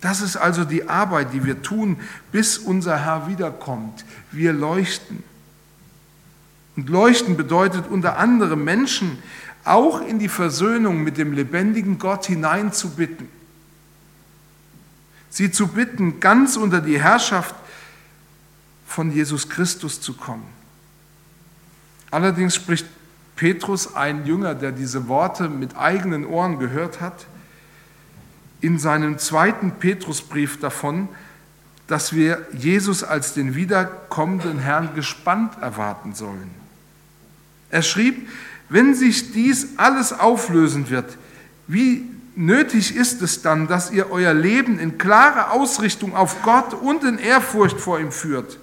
Das 0.00 0.20
ist 0.20 0.36
also 0.36 0.64
die 0.64 0.88
Arbeit, 0.88 1.32
die 1.32 1.44
wir 1.44 1.60
tun, 1.60 1.98
bis 2.30 2.56
unser 2.56 3.04
Herr 3.04 3.26
wiederkommt. 3.26 4.04
Wir 4.30 4.52
leuchten. 4.52 5.24
Und 6.76 6.88
leuchten 6.88 7.36
bedeutet 7.36 7.88
unter 7.88 8.16
anderem 8.16 8.62
Menschen 8.62 9.18
auch 9.64 10.02
in 10.02 10.20
die 10.20 10.28
Versöhnung 10.28 11.02
mit 11.02 11.18
dem 11.18 11.32
lebendigen 11.32 11.98
Gott 11.98 12.26
hineinzubitten. 12.26 13.26
Sie 15.30 15.50
zu 15.50 15.66
bitten, 15.66 16.20
ganz 16.20 16.54
unter 16.54 16.80
die 16.80 17.02
Herrschaft 17.02 17.56
von 18.94 19.10
Jesus 19.10 19.48
Christus 19.48 20.00
zu 20.00 20.14
kommen. 20.14 20.46
Allerdings 22.12 22.54
spricht 22.54 22.86
Petrus, 23.34 23.96
ein 23.96 24.24
Jünger, 24.24 24.54
der 24.54 24.70
diese 24.70 25.08
Worte 25.08 25.48
mit 25.48 25.76
eigenen 25.76 26.24
Ohren 26.24 26.60
gehört 26.60 27.00
hat, 27.00 27.26
in 28.60 28.78
seinem 28.78 29.18
zweiten 29.18 29.72
Petrusbrief 29.72 30.60
davon, 30.60 31.08
dass 31.88 32.12
wir 32.12 32.46
Jesus 32.52 33.02
als 33.02 33.34
den 33.34 33.56
wiederkommenden 33.56 34.60
Herrn 34.60 34.94
gespannt 34.94 35.60
erwarten 35.60 36.14
sollen. 36.14 36.50
Er 37.70 37.82
schrieb, 37.82 38.28
wenn 38.68 38.94
sich 38.94 39.32
dies 39.32 39.76
alles 39.76 40.12
auflösen 40.12 40.88
wird, 40.88 41.18
wie 41.66 42.08
nötig 42.36 42.96
ist 42.96 43.22
es 43.22 43.42
dann, 43.42 43.66
dass 43.66 43.90
ihr 43.90 44.10
euer 44.10 44.34
Leben 44.34 44.78
in 44.78 44.98
klare 44.98 45.50
Ausrichtung 45.50 46.16
auf 46.16 46.42
Gott 46.42 46.74
und 46.74 47.04
in 47.04 47.18
Ehrfurcht 47.18 47.80
vor 47.80 47.98
ihm 48.00 48.12
führt? 48.12 48.58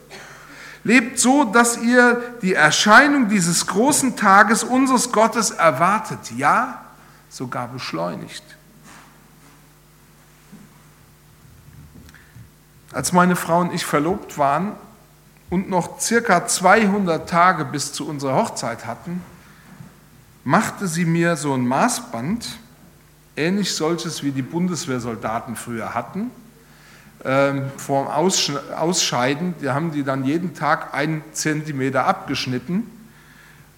Lebt 0.83 1.19
so, 1.19 1.43
dass 1.43 1.77
ihr 1.77 2.35
die 2.41 2.53
Erscheinung 2.53 3.29
dieses 3.29 3.67
großen 3.67 4.15
Tages 4.15 4.63
unseres 4.63 5.11
Gottes 5.11 5.51
erwartet, 5.51 6.31
ja, 6.35 6.85
sogar 7.29 7.67
beschleunigt. 7.67 8.43
Als 12.91 13.13
meine 13.13 13.35
Frau 13.35 13.59
und 13.61 13.73
ich 13.73 13.85
verlobt 13.85 14.37
waren 14.37 14.73
und 15.49 15.69
noch 15.69 15.99
circa 15.99 16.47
200 16.47 17.29
Tage 17.29 17.63
bis 17.63 17.93
zu 17.93 18.07
unserer 18.07 18.35
Hochzeit 18.35 18.85
hatten, 18.85 19.21
machte 20.43 20.87
sie 20.87 21.05
mir 21.05 21.37
so 21.37 21.53
ein 21.53 21.65
Maßband, 21.67 22.57
ähnlich 23.41 23.73
solches 23.73 24.23
wie 24.23 24.31
die 24.31 24.43
Bundeswehrsoldaten 24.43 25.55
früher 25.55 25.93
hatten, 25.95 26.29
ähm, 27.25 27.71
vorm 27.77 28.07
Ausscheiden, 28.07 29.55
die 29.61 29.69
haben 29.69 29.91
die 29.91 30.03
dann 30.03 30.23
jeden 30.23 30.53
Tag 30.53 30.93
einen 30.93 31.23
Zentimeter 31.33 32.05
abgeschnitten 32.05 32.89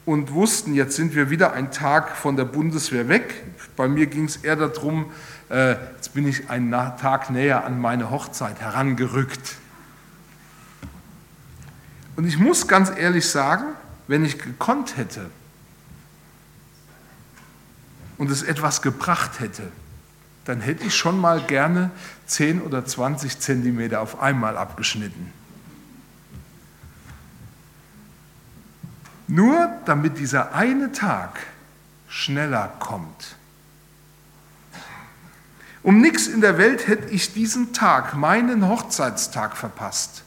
und 0.06 0.34
wussten, 0.34 0.74
jetzt 0.74 0.96
sind 0.96 1.16
wir 1.16 1.30
wieder 1.30 1.54
einen 1.54 1.72
Tag 1.72 2.16
von 2.18 2.36
der 2.36 2.46
Bundeswehr 2.46 3.08
weg. 3.08 3.44
Bei 3.78 3.88
mir 3.88 4.08
ging 4.08 4.26
es 4.26 4.38
eher 4.38 4.56
darum, 4.56 5.12
äh, 5.50 5.76
jetzt 5.96 6.14
bin 6.14 6.28
ich 6.28 6.50
einen 6.50 6.72
Tag 6.72 7.30
näher 7.30 7.66
an 7.66 7.80
meine 7.80 8.12
Hochzeit 8.12 8.60
herangerückt. 8.60 9.56
Und 12.16 12.28
ich 12.28 12.38
muss 12.38 12.68
ganz 12.68 12.92
ehrlich 12.96 13.28
sagen, 13.28 13.64
wenn 14.08 14.26
ich 14.26 14.40
gekonnt 14.40 14.98
hätte 14.98 15.30
und 18.24 18.32
es 18.32 18.42
etwas 18.42 18.82
gebracht 18.82 19.42
hätte, 19.42 19.70
dann 20.46 20.62
hätte 20.62 20.86
ich 20.86 20.96
schon 20.96 21.20
mal 21.20 21.42
gerne 21.42 21.92
10 22.28 22.62
oder 22.62 22.86
20 22.86 23.38
Zentimeter 23.38 24.00
auf 24.00 24.22
einmal 24.22 24.56
abgeschnitten. 24.56 25.34
Nur 29.28 29.74
damit 29.84 30.20
dieser 30.20 30.56
eine 30.56 30.94
Tag 30.94 31.38
schneller 32.08 32.72
kommt. 32.80 33.36
Um 35.82 36.00
nichts 36.00 36.28
in 36.28 36.40
der 36.40 36.58
Welt 36.58 36.88
hätte 36.88 37.10
ich 37.10 37.34
diesen 37.34 37.74
Tag, 37.74 38.16
meinen 38.16 38.70
Hochzeitstag 38.70 39.58
verpasst. 39.58 40.24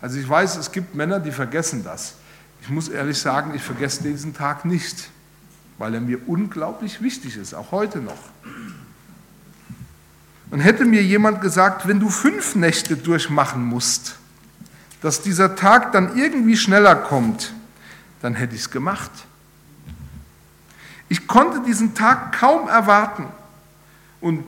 Also 0.00 0.18
ich 0.18 0.28
weiß, 0.28 0.56
es 0.56 0.72
gibt 0.72 0.96
Männer, 0.96 1.20
die 1.20 1.30
vergessen 1.30 1.84
das. 1.84 2.14
Ich 2.60 2.70
muss 2.70 2.88
ehrlich 2.88 3.20
sagen, 3.20 3.54
ich 3.54 3.62
vergesse 3.62 4.02
diesen 4.02 4.34
Tag 4.34 4.64
nicht, 4.64 5.10
weil 5.78 5.94
er 5.94 6.00
mir 6.00 6.20
unglaublich 6.26 7.02
wichtig 7.02 7.36
ist, 7.36 7.54
auch 7.54 7.72
heute 7.72 7.98
noch. 7.98 8.18
Und 10.50 10.60
hätte 10.60 10.84
mir 10.84 11.02
jemand 11.02 11.40
gesagt, 11.40 11.88
wenn 11.88 12.00
du 12.00 12.08
fünf 12.08 12.54
Nächte 12.54 12.96
durchmachen 12.96 13.64
musst, 13.64 14.16
dass 15.02 15.22
dieser 15.22 15.56
Tag 15.56 15.92
dann 15.92 16.16
irgendwie 16.16 16.56
schneller 16.56 16.94
kommt, 16.94 17.52
dann 18.22 18.34
hätte 18.34 18.54
ich 18.54 18.62
es 18.62 18.70
gemacht. 18.70 19.10
Ich 21.08 21.26
konnte 21.26 21.62
diesen 21.66 21.94
Tag 21.94 22.38
kaum 22.38 22.68
erwarten. 22.68 23.26
Und 24.20 24.44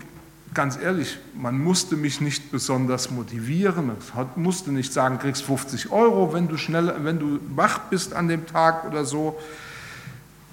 ganz 0.55 0.77
ehrlich, 0.77 1.19
man 1.35 1.59
musste 1.59 1.97
mich 1.97 2.21
nicht 2.21 2.51
besonders 2.51 3.11
motivieren, 3.11 3.87
man 3.87 3.97
musste 4.37 4.73
nicht 4.73 4.93
sagen, 4.93 5.19
kriegst 5.19 5.43
50 5.43 5.93
Euro, 5.93 6.33
wenn 6.33 6.49
du, 6.49 6.57
schnell, 6.57 6.93
wenn 7.01 7.19
du 7.19 7.39
wach 7.55 7.79
bist 7.91 8.15
an 8.15 8.29
dem 8.29 8.47
Tag 8.47 8.85
oder 8.85 9.05
so. 9.05 9.39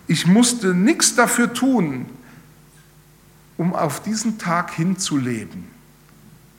Ich 0.08 0.28
musste 0.28 0.74
nichts 0.74 1.16
dafür 1.16 1.54
tun, 1.54 2.06
um 3.58 3.74
auf 3.74 4.02
diesen 4.02 4.38
Tag 4.38 4.72
hinzuleben, 4.72 5.66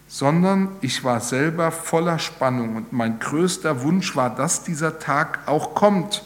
sondern 0.09 0.69
ich 0.81 1.05
war 1.05 1.21
selber 1.21 1.71
voller 1.71 2.19
Spannung 2.19 2.77
und 2.77 2.93
mein 2.93 3.19
größter 3.19 3.83
Wunsch 3.83 4.17
war, 4.17 4.35
dass 4.35 4.65
dieser 4.65 4.99
Tag 4.99 5.47
auch 5.47 5.75
kommt. 5.75 6.25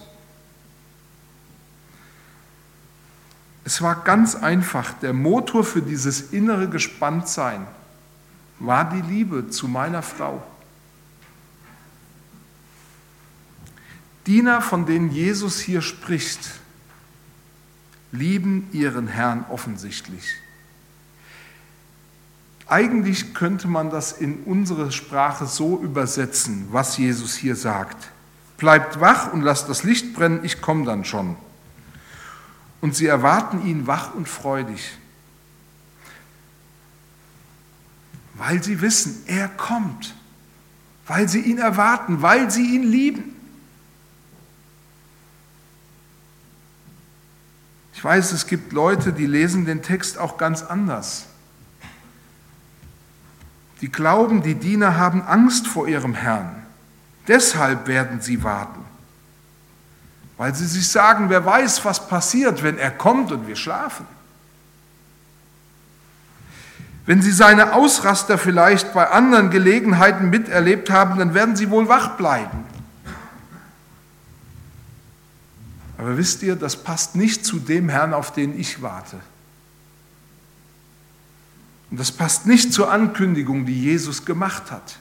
Es 3.65 3.83
war 3.83 3.97
ganz 3.97 4.35
einfach, 4.35 4.93
der 4.95 5.13
Motor 5.13 5.65
für 5.65 5.83
dieses 5.83 6.33
innere 6.33 6.69
Gespanntsein 6.69 7.67
war 8.59 8.89
die 8.89 9.01
Liebe 9.01 9.49
zu 9.51 9.69
meiner 9.69 10.03
Frau. 10.03 10.43
Diener, 14.27 14.61
von 14.61 14.87
denen 14.87 15.11
Jesus 15.11 15.59
hier 15.61 15.83
spricht, 15.83 16.60
lieben 18.13 18.69
ihren 18.73 19.07
Herrn 19.07 19.45
offensichtlich. 19.49 20.25
Eigentlich 22.67 23.35
könnte 23.35 23.67
man 23.67 23.91
das 23.91 24.13
in 24.13 24.45
unsere 24.45 24.93
Sprache 24.93 25.47
so 25.47 25.81
übersetzen, 25.83 26.69
was 26.71 26.97
Jesus 26.97 27.35
hier 27.35 27.57
sagt. 27.57 28.11
Bleibt 28.59 29.01
wach 29.01 29.33
und 29.33 29.43
lasst 29.43 29.69
das 29.69 29.83
Licht 29.83 30.15
brennen, 30.15 30.45
ich 30.45 30.61
komme 30.61 30.85
dann 30.85 31.05
schon. 31.05 31.37
und 32.81 32.95
sie 32.97 33.07
erwarten 33.07 33.67
ihn 33.67 33.87
wach 33.87 34.15
und 34.15 34.29
freudig, 34.29 34.97
weil 38.35 38.63
sie 38.63 38.81
wissen, 38.81 39.23
er 39.27 39.49
kommt, 39.49 40.15
weil 41.07 41.29
sie 41.29 41.41
ihn 41.41 41.59
erwarten, 41.59 42.23
weil 42.23 42.51
sie 42.51 42.75
ihn 42.75 42.85
lieben. 42.85 43.37
Ich 48.01 48.05
weiß, 48.05 48.33
es 48.33 48.47
gibt 48.47 48.73
Leute, 48.73 49.13
die 49.13 49.27
lesen 49.27 49.67
den 49.67 49.83
Text 49.83 50.17
auch 50.17 50.39
ganz 50.39 50.63
anders. 50.63 51.27
Die 53.83 53.93
glauben, 53.93 54.43
die 54.43 54.55
Diener 54.55 54.97
haben 54.97 55.21
Angst 55.21 55.67
vor 55.67 55.87
ihrem 55.87 56.15
Herrn. 56.15 56.65
Deshalb 57.29 57.89
werden 57.89 58.23
sie 58.23 58.43
warten. 58.43 58.83
Weil 60.39 60.55
sie 60.55 60.65
sich 60.65 60.89
sagen, 60.89 61.29
wer 61.29 61.45
weiß, 61.45 61.85
was 61.85 62.09
passiert, 62.09 62.63
wenn 62.63 62.79
er 62.79 62.91
kommt 62.91 63.33
und 63.33 63.47
wir 63.47 63.57
schlafen. 63.57 64.07
Wenn 67.05 67.21
sie 67.21 67.33
seine 67.33 67.75
Ausraster 67.75 68.39
vielleicht 68.39 68.95
bei 68.95 69.11
anderen 69.11 69.51
Gelegenheiten 69.51 70.31
miterlebt 70.31 70.89
haben, 70.89 71.19
dann 71.19 71.35
werden 71.35 71.55
sie 71.55 71.69
wohl 71.69 71.87
wach 71.87 72.17
bleiben. 72.17 72.65
Aber 76.01 76.17
wisst 76.17 76.43
ihr, 76.43 76.57
das 76.57 76.83
passt 76.83 77.15
nicht 77.15 77.45
zu 77.45 77.59
dem 77.59 77.91
Herrn, 77.91 78.15
auf 78.15 78.33
den 78.33 78.59
ich 78.59 78.81
warte. 78.81 79.21
Und 81.91 82.01
das 82.01 82.11
passt 82.11 82.47
nicht 82.47 82.73
zur 82.73 82.91
Ankündigung, 82.91 83.67
die 83.67 83.79
Jesus 83.79 84.25
gemacht 84.25 84.71
hat. 84.71 84.99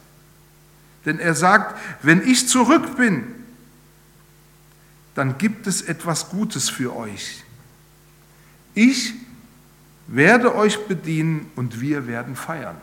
Denn 1.06 1.18
er 1.18 1.36
sagt, 1.36 1.80
wenn 2.02 2.22
ich 2.28 2.50
zurück 2.50 2.98
bin, 2.98 3.24
dann 5.16 5.38
gibt 5.38 5.68
es 5.68 5.82
etwas 5.82 6.32
Gutes 6.32 6.70
für 6.70 6.94
euch. 6.94 7.46
Ich 8.74 9.14
werde 10.08 10.54
euch 10.54 10.86
bedienen 10.88 11.50
und 11.56 11.80
wir 11.80 12.08
werden 12.08 12.36
feiern. 12.36 12.76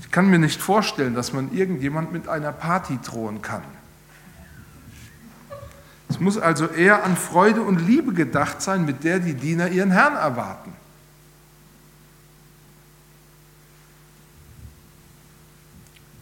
Ich 0.00 0.10
kann 0.10 0.28
mir 0.28 0.40
nicht 0.40 0.60
vorstellen, 0.60 1.14
dass 1.14 1.32
man 1.32 1.52
irgendjemand 1.52 2.12
mit 2.12 2.26
einer 2.26 2.50
Party 2.50 2.98
drohen 3.04 3.40
kann. 3.40 3.75
Es 6.08 6.20
muss 6.20 6.38
also 6.38 6.66
eher 6.66 7.04
an 7.04 7.16
Freude 7.16 7.62
und 7.62 7.80
Liebe 7.80 8.12
gedacht 8.12 8.62
sein, 8.62 8.84
mit 8.84 9.04
der 9.04 9.18
die 9.18 9.34
Diener 9.34 9.68
ihren 9.68 9.90
Herrn 9.90 10.14
erwarten. 10.14 10.72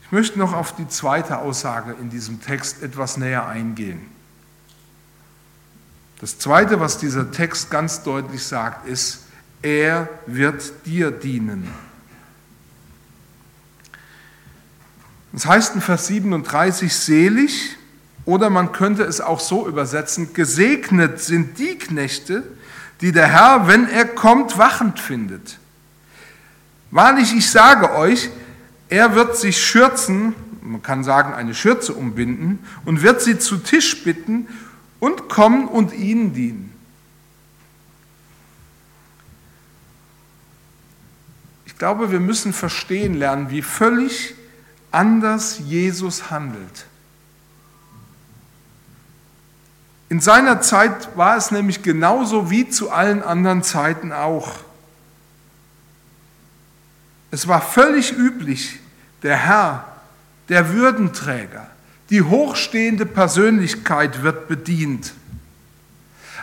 Ich 0.05 0.13
möchte 0.13 0.39
noch 0.39 0.53
auf 0.53 0.75
die 0.77 0.89
zweite 0.89 1.39
Aussage 1.39 1.95
in 2.01 2.09
diesem 2.09 2.41
Text 2.41 2.83
etwas 2.83 3.17
näher 3.17 3.47
eingehen. 3.47 4.01
Das 6.21 6.39
zweite, 6.39 6.81
was 6.81 6.99
dieser 6.99 7.31
Text 7.31 7.71
ganz 7.71 8.03
deutlich 8.03 8.43
sagt, 8.45 8.87
ist, 8.87 9.25
er 9.61 10.09
wird 10.27 10.87
dir 10.87 11.11
dienen. 11.11 11.69
Das 15.33 15.47
heißt 15.47 15.75
in 15.75 15.81
Vers 15.81 16.07
37, 16.07 16.95
selig, 16.95 17.77
oder 18.27 18.51
man 18.51 18.73
könnte 18.73 19.03
es 19.03 19.21
auch 19.21 19.41
so 19.41 19.69
übersetzen, 19.69 20.33
gesegnet 20.33 21.21
sind 21.21 21.59
die 21.59 21.77
Knechte, 21.77 22.43
die 23.01 23.13
der 23.13 23.27
Herr, 23.27 23.69
wenn 23.69 23.89
er 23.89 24.07
kommt, 24.07 24.57
wachend 24.57 24.99
findet. 24.99 25.59
Wahrlich, 26.91 27.35
ich 27.37 27.51
sage 27.51 27.93
euch, 27.95 28.31
er 28.89 29.15
wird 29.15 29.37
sich 29.37 29.63
schürzen, 29.63 30.35
man 30.63 30.83
kann 30.83 31.05
sagen 31.05 31.35
eine 31.35 31.55
Schürze 31.55 31.93
umbinden, 31.93 32.61
und 32.85 33.03
wird 33.03 33.21
sie 33.21 33.39
zu 33.39 33.59
Tisch 33.59 34.05
bitten 34.05 34.49
und 35.01 35.29
kommen 35.29 35.69
und 35.69 35.93
ihnen 35.93 36.33
dienen. 36.33 36.73
Ich 41.67 41.77
glaube, 41.77 42.13
wir 42.13 42.21
müssen 42.21 42.53
verstehen 42.53 43.15
lernen, 43.15 43.51
wie 43.51 43.61
völlig 43.61 44.35
anders 44.93 45.59
Jesus 45.67 46.31
handelt. 46.31 46.87
In 50.15 50.21
seiner 50.21 50.61
Zeit 50.61 51.17
war 51.17 51.37
es 51.37 51.51
nämlich 51.51 51.83
genauso 51.83 52.49
wie 52.49 52.69
zu 52.69 52.93
allen 52.93 53.21
anderen 53.21 53.65
Zeiten 53.65 54.13
auch. 54.13 54.49
Es 57.33 57.49
war 57.49 57.61
völlig 57.61 58.17
üblich, 58.17 58.79
der 59.25 59.37
Herr, 59.37 59.89
der 60.49 60.73
Würdenträger, 60.73 61.67
die 62.11 62.23
hochstehende 62.23 63.07
Persönlichkeit 63.07 64.23
wird 64.23 64.47
bedient. 64.47 65.15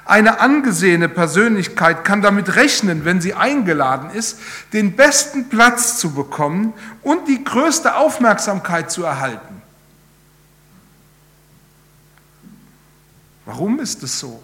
Eine 0.04 0.42
angesehene 0.42 1.08
Persönlichkeit 1.08 2.04
kann 2.04 2.22
damit 2.22 2.58
rechnen, 2.58 3.06
wenn 3.06 3.22
sie 3.22 3.36
eingeladen 3.36 4.10
ist, 4.10 4.38
den 4.74 4.98
besten 4.98 5.48
Platz 5.48 5.98
zu 5.98 6.14
bekommen 6.14 6.74
und 7.04 7.30
die 7.30 7.42
größte 7.42 7.96
Aufmerksamkeit 7.96 8.92
zu 8.92 9.06
erhalten. 9.06 9.61
Warum 13.52 13.82
ist 13.82 14.02
es 14.02 14.18
so? 14.18 14.42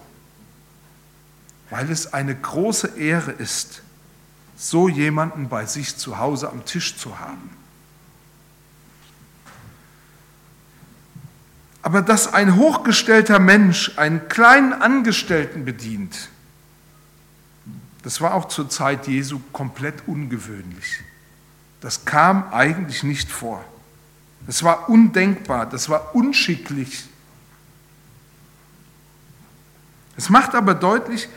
Weil 1.70 1.90
es 1.90 2.12
eine 2.12 2.34
große 2.34 2.88
Ehre 2.98 3.30
ist, 3.30 3.80
so 4.54 4.86
jemanden 4.86 5.48
bei 5.48 5.64
sich 5.64 5.96
zu 5.96 6.18
Hause 6.18 6.50
am 6.50 6.66
Tisch 6.66 6.94
zu 6.98 7.18
haben. 7.18 7.48
Aber 11.80 12.02
dass 12.02 12.34
ein 12.34 12.56
hochgestellter 12.56 13.38
Mensch 13.38 13.96
einen 13.96 14.28
kleinen 14.28 14.74
Angestellten 14.74 15.64
bedient, 15.64 16.28
das 18.02 18.20
war 18.20 18.34
auch 18.34 18.48
zur 18.48 18.68
Zeit 18.68 19.08
Jesu 19.08 19.40
komplett 19.54 20.06
ungewöhnlich. 20.06 21.00
Das 21.80 22.04
kam 22.04 22.52
eigentlich 22.52 23.04
nicht 23.04 23.32
vor. 23.32 23.64
Das 24.46 24.62
war 24.64 24.90
undenkbar, 24.90 25.64
das 25.64 25.88
war 25.88 26.14
unschicklich. 26.14 27.08
Es 30.18 30.28
macht 30.30 30.56
aber 30.56 30.74
deutlich, 30.74 31.28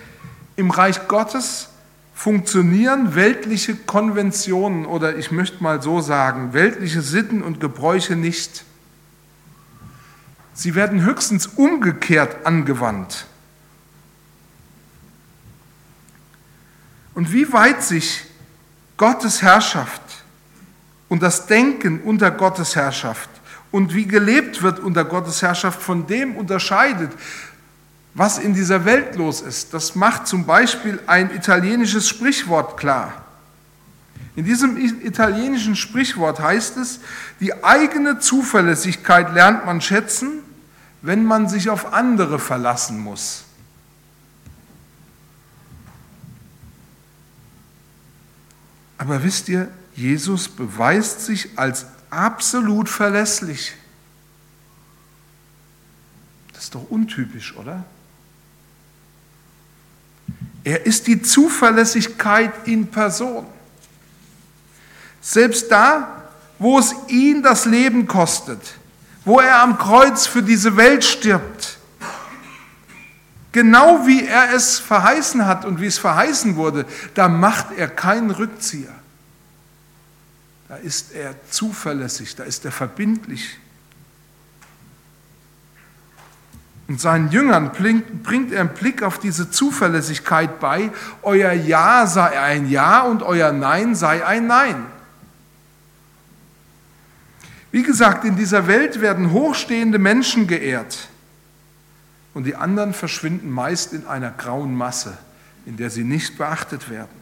im 0.56 0.72
Reich 0.72 1.08
Gottes 1.08 1.70
funktionieren 2.16 3.14
weltliche 3.14 3.76
Konventionen 3.76 4.88
oder 4.88 5.16
ich 5.16 5.32
möchte 5.32 5.62
mal 5.62 5.82
so 5.84 6.02
sagen, 6.02 6.54
weltliche 6.54 7.04
Sitten 7.04 7.44
und 7.44 7.60
Gebräuche 7.60 8.16
nicht. 8.16 8.66
Sie 10.56 10.74
werden 10.74 11.04
höchstens 11.04 11.46
umgekehrt 11.46 12.46
angewandt. 12.46 13.28
Und 17.14 17.32
wie 17.32 17.54
weit 17.54 17.84
sich 17.84 18.26
Gottes 18.98 19.44
Herrschaft 19.44 20.02
und 21.08 21.22
das 21.22 21.46
Denken 21.46 22.02
unter 22.02 22.32
Gottes 22.32 22.76
Herrschaft 22.76 23.30
und 23.70 23.94
wie 23.94 24.08
gelebt 24.08 24.64
wird 24.64 24.80
unter 24.80 25.06
Gottes 25.06 25.42
Herrschaft 25.44 25.82
von 25.82 26.08
dem 26.08 26.36
unterscheidet, 26.36 27.12
was 28.14 28.38
in 28.38 28.54
dieser 28.54 28.86
Welt 28.86 29.16
los 29.16 29.42
ist. 29.42 29.74
Das 29.74 29.96
macht 29.96 30.28
zum 30.28 30.46
Beispiel 30.46 31.00
ein 31.08 31.34
italienisches 31.34 32.08
Sprichwort 32.08 32.78
klar. 32.78 33.26
In 34.36 34.46
diesem 34.46 34.78
italienischen 34.78 35.76
Sprichwort 35.76 36.40
heißt 36.40 36.78
es, 36.78 37.00
die 37.40 37.64
eigene 37.64 38.20
Zuverlässigkeit 38.20 39.34
lernt 39.34 39.66
man 39.66 39.82
schätzen, 39.82 40.40
wenn 41.02 41.26
man 41.26 41.50
sich 41.50 41.70
auf 41.70 41.94
andere 41.94 42.40
verlassen 42.40 43.00
muss. 43.00 43.44
Aber 48.98 49.24
wisst 49.24 49.50
ihr, 49.50 49.68
Jesus 49.96 50.48
beweist 50.48 51.26
sich 51.26 51.58
als 51.58 51.88
absolut 52.10 52.88
verlässlich. 52.88 53.74
Das 56.54 56.66
ist 56.66 56.76
doch 56.76 56.90
untypisch, 56.90 57.56
oder? 57.58 57.84
Er 60.64 60.86
ist 60.86 61.08
die 61.08 61.22
Zuverlässigkeit 61.22 62.68
in 62.68 62.88
Person. 62.88 63.46
Selbst 65.22 65.72
da, 65.72 66.24
wo 66.60 66.80
es 66.80 66.94
ihn 67.08 67.42
das 67.42 67.66
Leben 67.66 68.08
kostet, 68.08 68.60
wo 69.26 69.40
er 69.40 69.62
am 69.62 69.78
Kreuz 69.78 70.28
für 70.28 70.44
diese 70.44 70.78
Welt 70.78 71.04
stirbt, 71.04 71.78
genau 73.52 74.06
wie 74.06 74.26
er 74.26 74.54
es 74.54 74.80
verheißen 74.80 75.46
hat 75.46 75.66
und 75.66 75.82
wie 75.82 75.88
es 75.88 75.98
verheißen 75.98 76.56
wurde, 76.56 76.86
da 77.14 77.28
macht 77.28 77.72
er 77.78 77.88
keinen 77.88 78.32
Rückzieher. 78.32 78.94
Da 80.68 80.78
ist 80.78 81.12
er 81.12 81.36
zuverlässig, 81.50 82.36
da 82.36 82.44
ist 82.44 82.64
er 82.66 82.72
verbindlich. 82.72 83.58
Und 86.92 87.00
seinen 87.00 87.32
Jüngern 87.32 87.72
bringt 87.72 88.52
er 88.52 88.60
einen 88.60 88.74
Blick 88.74 89.02
auf 89.02 89.18
diese 89.18 89.50
Zuverlässigkeit 89.50 90.60
bei. 90.60 90.92
Euer 91.22 91.54
Ja 91.54 92.06
sei 92.06 92.38
ein 92.38 92.70
Ja 92.70 93.04
und 93.04 93.24
euer 93.24 93.54
Nein 93.54 93.96
sei 93.96 94.26
ein 94.26 94.46
Nein. 94.46 94.88
Wie 97.72 97.84
gesagt, 97.84 98.26
in 98.26 98.36
dieser 98.36 98.68
Welt 98.68 99.00
werden 99.00 99.32
hochstehende 99.32 100.00
Menschen 100.00 100.48
geehrt. 100.48 101.08
und 102.34 102.44
die 102.44 102.58
anderen 102.58 102.94
verschwinden 102.94 103.50
meist 103.50 103.94
in 103.94 104.06
einer 104.06 104.32
grauen 104.32 104.76
Masse, 104.76 105.18
in 105.66 105.78
der 105.78 105.90
sie 105.90 106.04
nicht 106.04 106.38
beachtet 106.38 106.90
werden. 106.90 107.22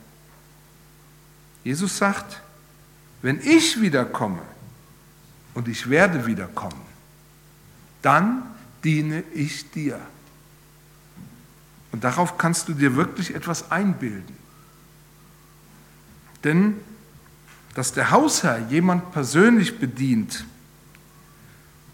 Jesus 1.63 1.95
sagt, 1.95 2.41
wenn 3.21 3.39
ich 3.39 3.79
wiederkomme, 3.81 4.41
und 5.53 5.67
ich 5.67 5.91
werde 5.91 6.25
wiederkommen, 6.25 6.81
dann 8.01 8.41
diene 8.83 9.23
ich 9.33 9.71
dir. 9.71 9.99
Und 11.91 12.03
darauf 12.03 12.37
kannst 12.37 12.67
du 12.67 12.73
dir 12.73 12.95
wirklich 12.95 13.35
etwas 13.35 13.71
einbilden. 13.71 14.37
Denn 16.43 16.75
dass 17.75 17.93
der 17.93 18.11
Hausherr 18.11 18.59
jemand 18.69 19.11
persönlich 19.11 19.79
bedient, 19.79 20.45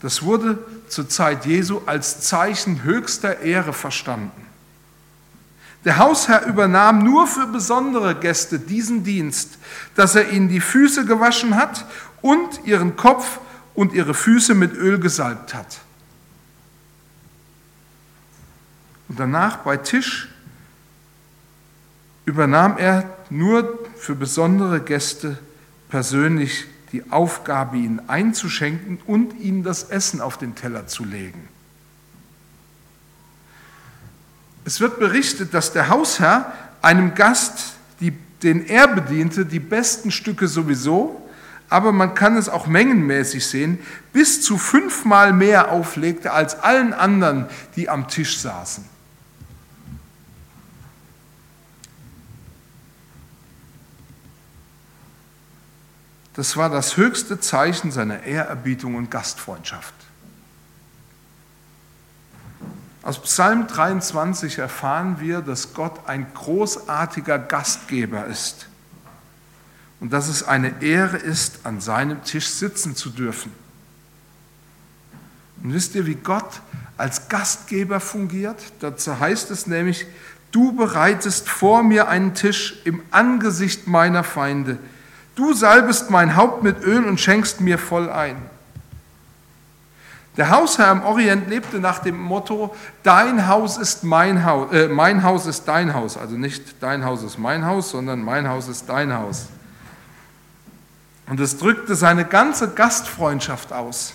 das 0.02 0.24
wurde 0.24 0.58
zur 0.88 1.10
Zeit 1.10 1.46
Jesu 1.46 1.82
als 1.86 2.22
Zeichen 2.22 2.84
höchster 2.84 3.40
Ehre 3.42 3.74
verstanden. 3.74 4.46
Der 5.84 6.00
Hausherr 6.00 6.46
übernahm 6.46 7.04
nur 7.04 7.28
für 7.28 7.46
besondere 7.48 8.16
Gäste 8.16 8.60
diesen 8.60 9.04
Dienst, 9.04 9.60
dass 9.96 10.16
er 10.16 10.32
ihnen 10.32 10.50
die 10.50 10.60
Füße 10.60 11.06
gewaschen 11.06 11.56
hat 11.56 11.86
und 12.22 12.66
ihren 12.66 12.96
Kopf 12.96 13.40
und 13.76 13.94
ihre 13.94 14.14
Füße 14.14 14.56
mit 14.56 14.74
Öl 14.74 15.00
gesalbt 15.00 15.54
hat. 15.54 15.80
Und 19.08 19.20
danach 19.20 19.58
bei 19.58 19.78
Tisch 19.78 20.30
übernahm 22.26 22.78
er 22.78 23.10
nur 23.30 23.80
für 23.98 24.16
besondere 24.16 24.82
Gäste 24.82 25.38
persönlich 25.90 26.66
die 26.92 27.12
Aufgabe, 27.12 27.78
ihnen 27.78 28.10
einzuschenken 28.10 29.00
und 29.06 29.40
ihnen 29.40 29.64
das 29.64 29.84
Essen 29.84 30.22
auf 30.22 30.38
den 30.38 30.56
Teller 30.56 30.88
zu 30.88 31.04
legen. 31.04 31.48
Es 34.64 34.80
wird 34.82 35.00
berichtet, 35.00 35.54
dass 35.54 35.74
der 35.74 35.90
Hausherr 35.90 36.52
einem 36.82 37.14
Gast, 37.14 37.74
die, 38.00 38.12
den 38.42 38.66
er 38.66 38.88
bediente, 38.88 39.46
die 39.46 39.60
besten 39.60 40.10
Stücke 40.10 40.48
sowieso, 40.48 41.22
aber 41.70 41.92
man 41.92 42.16
kann 42.16 42.38
es 42.38 42.50
auch 42.50 42.68
mengenmäßig 42.68 43.46
sehen, 43.46 43.80
bis 44.14 44.42
zu 44.42 44.58
fünfmal 44.58 45.34
mehr 45.34 45.72
auflegte 45.72 46.32
als 46.32 46.60
allen 46.60 46.94
anderen, 46.94 47.48
die 47.76 47.90
am 47.90 48.08
Tisch 48.08 48.40
saßen. 48.40 48.95
Das 56.36 56.58
war 56.58 56.70
das 56.70 56.98
höchste 56.98 57.40
Zeichen 57.40 57.92
seiner 57.92 58.24
Ehrerbietung 58.24 58.96
und 58.96 59.10
Gastfreundschaft. 59.10 59.94
Aus 63.04 63.22
Psalm 63.22 63.68
23 63.68 64.58
erfahren 64.58 65.20
wir, 65.20 65.42
dass 65.42 65.74
Gott 65.74 66.08
ein 66.08 66.26
großartiger 66.34 67.40
Gastgeber 67.40 68.26
ist 68.26 68.68
und 70.00 70.12
dass 70.12 70.28
es 70.28 70.44
eine 70.44 70.82
Ehre 70.82 71.18
ist, 71.18 71.66
an 71.66 71.80
seinem 71.80 72.24
Tisch 72.24 72.48
sitzen 72.48 72.96
zu 72.96 73.12
dürfen. 73.12 73.52
Und 75.64 75.74
wisst 75.74 75.96
ihr, 75.96 76.06
wie 76.06 76.16
Gott 76.16 76.62
als 76.98 77.30
Gastgeber 77.30 78.00
fungiert? 78.00 78.58
Dazu 78.82 79.20
heißt 79.20 79.52
es 79.52 79.68
nämlich, 79.68 80.06
du 80.52 80.74
bereitest 80.74 81.48
vor 81.48 81.84
mir 81.84 82.08
einen 82.08 82.34
Tisch 82.34 82.82
im 82.86 83.02
Angesicht 83.12 83.88
meiner 83.88 84.24
Feinde. 84.24 84.80
Du 85.36 85.54
salbest 85.54 86.10
mein 86.10 86.36
Haupt 86.36 86.64
mit 86.64 86.82
Öl 86.82 87.06
und 87.06 87.20
schenkst 87.20 87.60
mir 87.62 87.78
voll 87.78 88.10
ein. 88.10 88.38
Der 90.38 90.50
Hausherr 90.50 90.92
im 90.92 91.04
Orient 91.04 91.50
lebte 91.50 91.80
nach 91.80 92.00
dem 92.00 92.20
Motto, 92.20 92.76
dein 93.04 93.48
Haus 93.48 93.78
ist 93.78 94.04
mein 94.04 94.44
Haus, 94.44 94.72
äh, 94.74 94.88
mein 94.90 95.24
Haus 95.24 95.46
ist 95.46 95.66
dein 95.66 95.94
Haus. 95.94 96.18
Also 96.18 96.36
nicht 96.36 96.82
dein 96.82 97.06
Haus 97.06 97.24
ist 97.24 97.38
mein 97.38 97.66
Haus, 97.66 97.92
sondern 97.92 98.22
mein 98.22 98.48
Haus 98.50 98.68
ist 98.68 98.90
dein 98.90 99.14
Haus. 99.14 99.48
Und 101.28 101.40
es 101.40 101.58
drückte 101.58 101.96
seine 101.96 102.26
ganze 102.26 102.70
Gastfreundschaft 102.70 103.72
aus. 103.72 104.14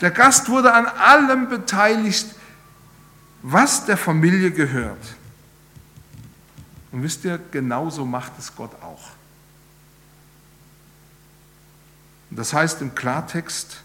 Der 0.00 0.10
Gast 0.10 0.48
wurde 0.48 0.72
an 0.72 0.86
allem 0.86 1.48
beteiligt, 1.48 2.26
was 3.42 3.84
der 3.86 3.96
Familie 3.96 4.50
gehört. 4.50 4.98
Und 6.92 7.02
wisst 7.02 7.24
ihr, 7.24 7.38
genauso 7.50 8.04
macht 8.04 8.32
es 8.38 8.54
Gott 8.54 8.74
auch. 8.82 9.10
Und 12.30 12.38
das 12.38 12.52
heißt 12.52 12.80
im 12.80 12.94
Klartext, 12.94 13.82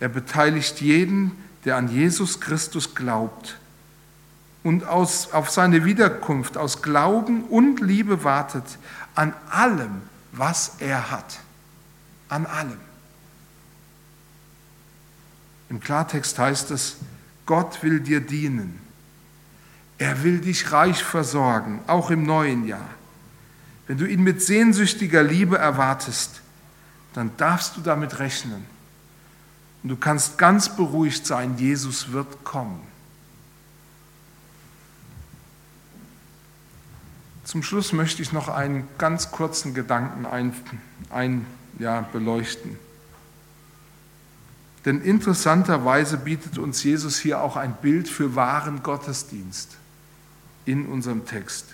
er 0.00 0.08
beteiligt 0.08 0.80
jeden, 0.80 1.32
der 1.64 1.76
an 1.76 1.88
Jesus 1.88 2.40
Christus 2.40 2.94
glaubt 2.94 3.58
und 4.62 4.84
aus, 4.84 5.32
auf 5.32 5.50
seine 5.50 5.84
Wiederkunft 5.84 6.56
aus 6.56 6.82
Glauben 6.82 7.44
und 7.44 7.80
Liebe 7.80 8.24
wartet, 8.24 8.64
an 9.14 9.34
allem, 9.50 10.02
was 10.32 10.76
er 10.78 11.10
hat. 11.10 11.40
An 12.28 12.46
allem. 12.46 12.80
Im 15.70 15.80
Klartext 15.80 16.38
heißt 16.38 16.70
es, 16.70 16.96
Gott 17.46 17.82
will 17.82 18.00
dir 18.00 18.20
dienen. 18.20 18.80
Er 19.98 20.22
will 20.22 20.40
dich 20.40 20.70
reich 20.70 21.02
versorgen, 21.02 21.80
auch 21.88 22.10
im 22.10 22.22
neuen 22.22 22.66
Jahr. 22.66 22.88
Wenn 23.88 23.98
du 23.98 24.06
ihn 24.06 24.22
mit 24.22 24.40
sehnsüchtiger 24.40 25.24
Liebe 25.24 25.58
erwartest, 25.58 26.40
dann 27.14 27.32
darfst 27.36 27.76
du 27.76 27.80
damit 27.80 28.20
rechnen. 28.20 28.64
Und 29.82 29.88
du 29.88 29.96
kannst 29.96 30.38
ganz 30.38 30.76
beruhigt 30.76 31.26
sein, 31.26 31.58
Jesus 31.58 32.12
wird 32.12 32.44
kommen. 32.44 32.80
Zum 37.42 37.62
Schluss 37.62 37.92
möchte 37.92 38.22
ich 38.22 38.32
noch 38.32 38.48
einen 38.48 38.86
ganz 38.98 39.32
kurzen 39.32 39.74
Gedanken 39.74 40.26
ein, 40.26 40.52
ein, 41.10 41.46
ja, 41.78 42.02
beleuchten. 42.12 42.78
Denn 44.84 45.00
interessanterweise 45.00 46.18
bietet 46.18 46.58
uns 46.58 46.84
Jesus 46.84 47.18
hier 47.18 47.40
auch 47.40 47.56
ein 47.56 47.74
Bild 47.80 48.08
für 48.08 48.36
wahren 48.36 48.82
Gottesdienst 48.82 49.78
in 50.68 50.86
unserem 50.86 51.24
Text. 51.24 51.64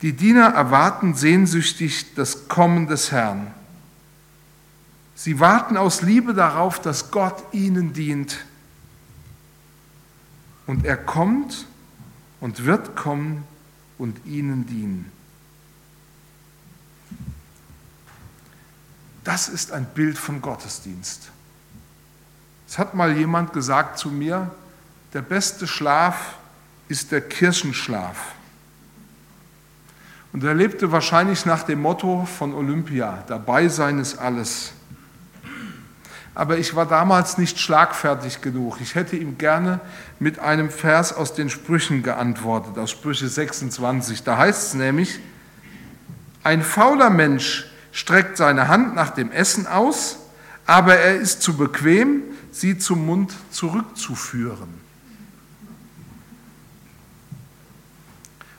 Die 0.00 0.12
Diener 0.12 0.46
erwarten 0.46 1.14
sehnsüchtig 1.14 2.14
das 2.14 2.48
Kommen 2.48 2.86
des 2.86 3.10
Herrn. 3.10 3.52
Sie 5.16 5.40
warten 5.40 5.76
aus 5.76 6.02
Liebe 6.02 6.34
darauf, 6.34 6.80
dass 6.80 7.10
Gott 7.10 7.42
ihnen 7.52 7.92
dient. 7.92 8.44
Und 10.66 10.84
er 10.84 10.96
kommt 10.96 11.66
und 12.40 12.64
wird 12.64 12.94
kommen 12.96 13.44
und 13.98 14.24
ihnen 14.24 14.66
dienen. 14.66 15.10
Das 19.24 19.48
ist 19.48 19.72
ein 19.72 19.86
Bild 19.86 20.18
von 20.18 20.42
Gottesdienst. 20.42 21.30
Es 22.68 22.78
hat 22.78 22.94
mal 22.94 23.16
jemand 23.16 23.52
gesagt 23.52 23.98
zu 23.98 24.10
mir, 24.10 24.50
der 25.14 25.22
beste 25.22 25.68
Schlaf 25.68 26.34
ist 26.88 27.12
der 27.12 27.20
Kirchenschlaf. 27.20 28.16
Und 30.32 30.42
er 30.42 30.54
lebte 30.54 30.90
wahrscheinlich 30.90 31.46
nach 31.46 31.62
dem 31.62 31.80
Motto 31.80 32.26
von 32.26 32.52
Olympia, 32.52 33.22
dabei 33.28 33.68
sein 33.68 34.00
ist 34.00 34.18
alles. 34.18 34.72
Aber 36.34 36.58
ich 36.58 36.74
war 36.74 36.86
damals 36.86 37.38
nicht 37.38 37.60
schlagfertig 37.60 38.40
genug. 38.40 38.80
Ich 38.80 38.96
hätte 38.96 39.16
ihm 39.16 39.38
gerne 39.38 39.78
mit 40.18 40.40
einem 40.40 40.68
Vers 40.68 41.12
aus 41.12 41.32
den 41.32 41.48
Sprüchen 41.48 42.02
geantwortet, 42.02 42.76
aus 42.76 42.90
Sprüche 42.90 43.28
26. 43.28 44.24
Da 44.24 44.36
heißt 44.36 44.66
es 44.66 44.74
nämlich, 44.74 45.20
ein 46.42 46.64
fauler 46.64 47.10
Mensch 47.10 47.66
streckt 47.92 48.36
seine 48.36 48.66
Hand 48.66 48.96
nach 48.96 49.10
dem 49.10 49.30
Essen 49.30 49.68
aus, 49.68 50.18
aber 50.66 50.96
er 50.96 51.14
ist 51.14 51.40
zu 51.40 51.56
bequem, 51.56 52.24
sie 52.50 52.76
zum 52.78 53.06
Mund 53.06 53.32
zurückzuführen. 53.50 54.83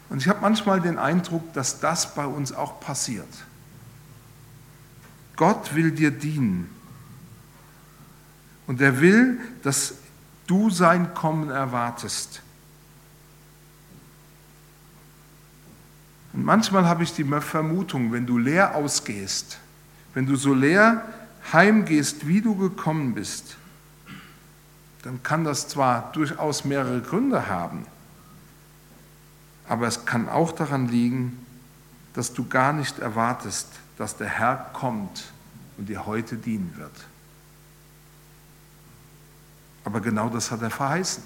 Und 0.10 0.20
ich 0.22 0.28
habe 0.28 0.42
manchmal 0.42 0.82
den 0.82 0.98
Eindruck, 0.98 1.54
dass 1.54 1.80
das 1.80 2.14
bei 2.14 2.26
uns 2.26 2.54
auch 2.54 2.80
passiert. 2.80 3.28
Gott 5.36 5.76
will 5.76 5.92
dir 5.92 6.12
dienen. 6.12 6.70
Und 8.68 8.82
er 8.82 9.00
will, 9.00 9.40
dass 9.64 9.96
du 10.48 10.70
sein 10.70 11.14
Kommen 11.14 11.50
erwartest. 11.50 12.42
Und 16.34 16.44
manchmal 16.44 16.86
habe 16.86 17.04
ich 17.04 17.14
die 17.14 17.24
Vermutung, 17.24 18.12
wenn 18.12 18.26
du 18.26 18.38
leer 18.38 18.76
ausgehst, 18.76 19.58
wenn 20.14 20.26
du 20.26 20.36
so 20.36 20.54
leer 20.54 21.06
heimgehst, 21.54 22.28
wie 22.28 22.42
du 22.42 22.56
gekommen 22.56 23.14
bist, 23.14 23.58
dann 25.04 25.22
kann 25.24 25.44
das 25.44 25.68
zwar 25.68 26.12
durchaus 26.12 26.66
mehrere 26.66 27.02
Gründe 27.02 27.48
haben, 27.48 27.86
aber 29.68 29.88
es 29.88 30.06
kann 30.06 30.30
auch 30.30 30.52
daran 30.52 30.88
liegen, 30.88 31.46
dass 32.14 32.34
du 32.34 32.48
gar 32.48 32.74
nicht 32.74 33.00
erwartest, 33.00 33.68
dass 33.98 34.18
der 34.18 34.28
Herr 34.28 34.70
kommt 34.74 35.26
und 35.78 35.90
dir 35.90 36.06
heute 36.06 36.38
dienen 36.38 36.74
wird. 36.78 37.06
Aber 39.84 40.02
genau 40.02 40.30
das 40.30 40.52
hat 40.52 40.62
er 40.62 40.72
verheißen. 40.72 41.24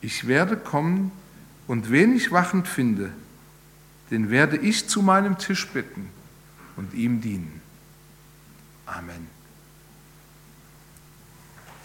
Ich 0.00 0.26
werde 0.26 0.56
kommen 0.56 1.12
und 1.66 1.90
wen 1.90 2.14
ich 2.16 2.32
wachend 2.32 2.66
finde, 2.66 3.12
den 4.10 4.30
werde 4.30 4.56
ich 4.56 4.88
zu 4.88 5.02
meinem 5.02 5.38
Tisch 5.38 5.68
bitten 5.68 6.10
und 6.76 6.92
ihm 6.94 7.20
dienen. 7.20 7.60
Amen. 8.86 9.41